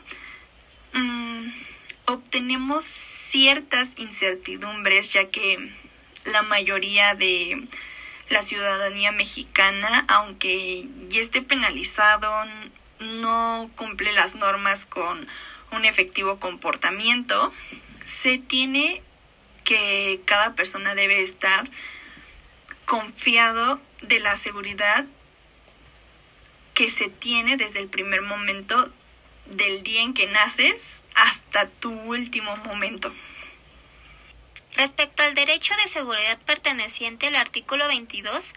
mm, 0.94 1.48
obtenemos 2.06 2.84
ciertas 2.84 3.94
incertidumbres 3.98 5.12
ya 5.12 5.30
que 5.30 5.72
la 6.26 6.41
mayoría 6.44 7.15
de 7.15 7.68
la 8.30 8.41
ciudadanía 8.41 9.12
mexicana, 9.12 10.06
aunque 10.08 10.88
ya 11.10 11.20
esté 11.20 11.41
penalizado, 11.41 12.32
no 13.00 13.70
cumple 13.76 14.13
las 14.13 14.36
normas 14.36 14.86
con 14.86 15.28
un 15.75 15.85
efectivo 15.85 16.39
comportamiento, 16.39 17.51
se 18.05 18.38
tiene 18.38 19.01
que 19.63 20.21
cada 20.25 20.53
persona 20.53 20.95
debe 20.95 21.21
estar 21.21 21.69
confiado 22.85 23.81
de 24.01 24.19
la 24.19 24.38
seguridad 24.38 25.05
que 26.73 26.89
se 26.89 27.09
tiene 27.09 27.57
desde 27.57 27.79
el 27.79 27.88
primer 27.88 28.21
momento 28.21 28.91
del 29.47 29.83
día 29.83 30.01
en 30.01 30.13
que 30.13 30.27
naces 30.27 31.03
hasta 31.15 31.67
tu 31.67 31.91
último 31.91 32.55
momento. 32.57 33.11
Respecto 34.73 35.23
al 35.23 35.35
derecho 35.35 35.73
de 35.81 35.88
seguridad 35.88 36.38
perteneciente 36.39 37.27
al 37.27 37.35
artículo 37.38 37.88
22, 37.88 38.53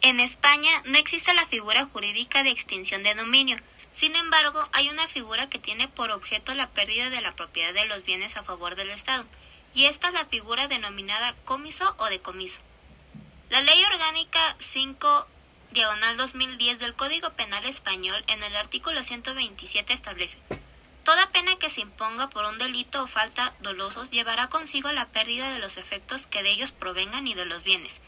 en 0.00 0.20
España 0.20 0.70
no 0.86 0.96
existe 0.96 1.34
la 1.34 1.46
figura 1.46 1.84
jurídica 1.84 2.42
de 2.42 2.50
extinción 2.50 3.02
de 3.02 3.14
dominio. 3.14 3.58
Sin 3.98 4.14
embargo, 4.14 4.62
hay 4.70 4.90
una 4.90 5.08
figura 5.08 5.50
que 5.50 5.58
tiene 5.58 5.88
por 5.88 6.12
objeto 6.12 6.54
la 6.54 6.68
pérdida 6.68 7.10
de 7.10 7.20
la 7.20 7.32
propiedad 7.32 7.74
de 7.74 7.84
los 7.84 8.04
bienes 8.04 8.36
a 8.36 8.44
favor 8.44 8.76
del 8.76 8.90
Estado, 8.90 9.24
y 9.74 9.86
esta 9.86 10.06
es 10.06 10.14
la 10.14 10.26
figura 10.26 10.68
denominada 10.68 11.34
comiso 11.44 11.96
o 11.98 12.06
decomiso. 12.06 12.60
La 13.50 13.60
Ley 13.60 13.82
Orgánica 13.86 14.54
5 14.60 15.26
diagonal 15.72 16.16
2010 16.16 16.78
del 16.78 16.94
Código 16.94 17.30
Penal 17.30 17.64
Español 17.64 18.22
en 18.28 18.44
el 18.44 18.54
artículo 18.54 19.02
127 19.02 19.92
establece 19.92 20.38
Toda 21.02 21.30
pena 21.30 21.56
que 21.56 21.68
se 21.68 21.80
imponga 21.80 22.30
por 22.30 22.44
un 22.44 22.56
delito 22.56 23.02
o 23.02 23.08
falta 23.08 23.52
dolosos 23.58 24.12
llevará 24.12 24.46
consigo 24.46 24.92
la 24.92 25.06
pérdida 25.06 25.52
de 25.52 25.58
los 25.58 25.76
efectos 25.76 26.28
que 26.28 26.44
de 26.44 26.50
ellos 26.50 26.70
provengan 26.70 27.26
y 27.26 27.34
de 27.34 27.46
los 27.46 27.64
bienes, 27.64 28.00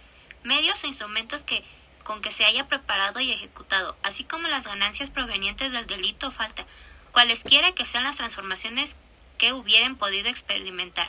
medios 0.44 0.84
e 0.84 0.86
instrumentos 0.86 1.42
que 1.42 1.64
con 2.10 2.22
que 2.22 2.32
se 2.32 2.44
haya 2.44 2.66
preparado 2.66 3.20
y 3.20 3.30
ejecutado, 3.30 3.96
así 4.02 4.24
como 4.24 4.48
las 4.48 4.66
ganancias 4.66 5.10
provenientes 5.10 5.70
del 5.70 5.86
delito 5.86 6.26
o 6.26 6.30
falta, 6.32 6.66
cualesquiera 7.12 7.70
que 7.70 7.86
sean 7.86 8.02
las 8.02 8.16
transformaciones 8.16 8.96
que 9.38 9.52
hubieran 9.52 9.94
podido 9.94 10.28
experimentar. 10.28 11.08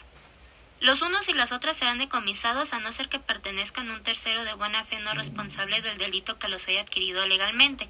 Los 0.79 1.01
unos 1.01 1.27
y 1.27 1.33
las 1.33 1.51
otras 1.53 1.75
serán 1.75 1.97
decomisados 1.97 2.71
a 2.73 2.79
no 2.79 2.91
ser 2.91 3.09
que 3.09 3.17
pertenezcan 3.17 3.89
a 3.89 3.95
un 3.95 4.03
tercero 4.03 4.43
de 4.43 4.53
buena 4.53 4.83
fe 4.83 4.99
no 4.99 5.11
responsable 5.15 5.81
del 5.81 5.97
delito 5.97 6.37
que 6.37 6.49
los 6.49 6.67
haya 6.67 6.81
adquirido 6.81 7.25
legalmente. 7.25 7.89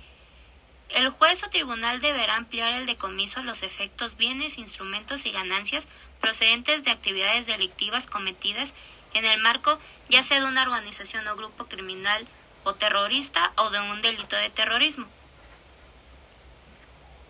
El 0.87 1.09
juez 1.09 1.43
o 1.43 1.49
tribunal 1.49 1.99
deberá 1.99 2.37
ampliar 2.37 2.71
el 2.75 2.85
decomiso 2.85 3.41
a 3.41 3.43
los 3.43 3.61
efectos, 3.61 4.15
bienes, 4.15 4.57
instrumentos 4.57 5.25
y 5.25 5.31
ganancias 5.31 5.85
procedentes 6.21 6.85
de 6.85 6.91
actividades 6.91 7.45
delictivas 7.45 8.07
cometidas 8.07 8.73
en 9.13 9.25
el 9.25 9.41
marco 9.41 9.77
ya 10.07 10.23
sea 10.23 10.39
de 10.39 10.45
una 10.45 10.61
organización 10.63 11.27
o 11.27 11.35
grupo 11.35 11.65
criminal 11.65 12.25
o 12.63 12.73
terrorista 12.73 13.51
o 13.57 13.69
de 13.69 13.79
un 13.79 14.01
delito 14.01 14.35
de 14.35 14.49
terrorismo. 14.49 15.07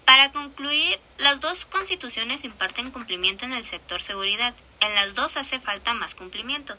Para 0.05 0.31
concluir, 0.31 0.99
las 1.17 1.39
dos 1.39 1.65
constituciones 1.65 2.43
imparten 2.43 2.91
cumplimiento 2.91 3.45
en 3.45 3.53
el 3.53 3.63
sector 3.63 4.01
seguridad. 4.01 4.53
En 4.81 4.93
las 4.93 5.15
dos 5.15 5.37
hace 5.37 5.59
falta 5.59 5.93
más 5.93 6.15
cumplimiento. 6.15 6.75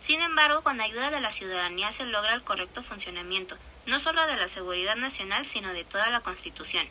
Sin 0.00 0.20
embargo, 0.20 0.62
con 0.62 0.80
ayuda 0.80 1.10
de 1.10 1.20
la 1.20 1.30
ciudadanía 1.30 1.92
se 1.92 2.04
logra 2.04 2.34
el 2.34 2.42
correcto 2.42 2.82
funcionamiento, 2.82 3.56
no 3.86 4.00
solo 4.00 4.26
de 4.26 4.36
la 4.36 4.48
seguridad 4.48 4.96
nacional, 4.96 5.46
sino 5.46 5.72
de 5.72 5.84
toda 5.84 6.10
la 6.10 6.20
Constitución. 6.20 6.88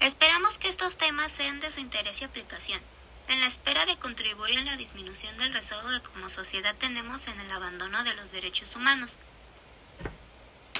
Esperamos 0.00 0.58
que 0.58 0.68
estos 0.68 0.96
temas 0.96 1.32
sean 1.32 1.60
de 1.60 1.70
su 1.70 1.80
interés 1.80 2.20
y 2.20 2.24
aplicación, 2.24 2.80
en 3.28 3.40
la 3.40 3.46
espera 3.46 3.86
de 3.86 3.96
contribuir 3.96 4.58
en 4.58 4.66
la 4.66 4.76
disminución 4.76 5.36
del 5.38 5.52
rezago 5.52 5.88
que 5.90 6.08
como 6.08 6.28
sociedad 6.28 6.74
tenemos 6.78 7.26
en 7.26 7.40
el 7.40 7.50
abandono 7.50 8.04
de 8.04 8.14
los 8.14 8.30
derechos 8.32 8.76
humanos. 8.76 9.18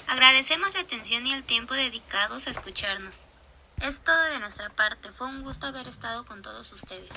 Agradecemos 0.07 0.75
la 0.75 0.81
atención 0.81 1.27
y 1.27 1.33
el 1.33 1.45
tiempo 1.45 1.75
dedicados 1.75 2.47
a 2.47 2.51
escucharnos. 2.51 3.25
Es 3.81 4.01
todo 4.01 4.23
de 4.25 4.38
nuestra 4.38 4.71
parte. 4.71 5.11
Fue 5.12 5.27
un 5.27 5.43
gusto 5.43 5.67
haber 5.67 5.88
estado 5.88 6.25
con 6.25 6.43
todos 6.43 6.73
ustedes. 6.73 7.11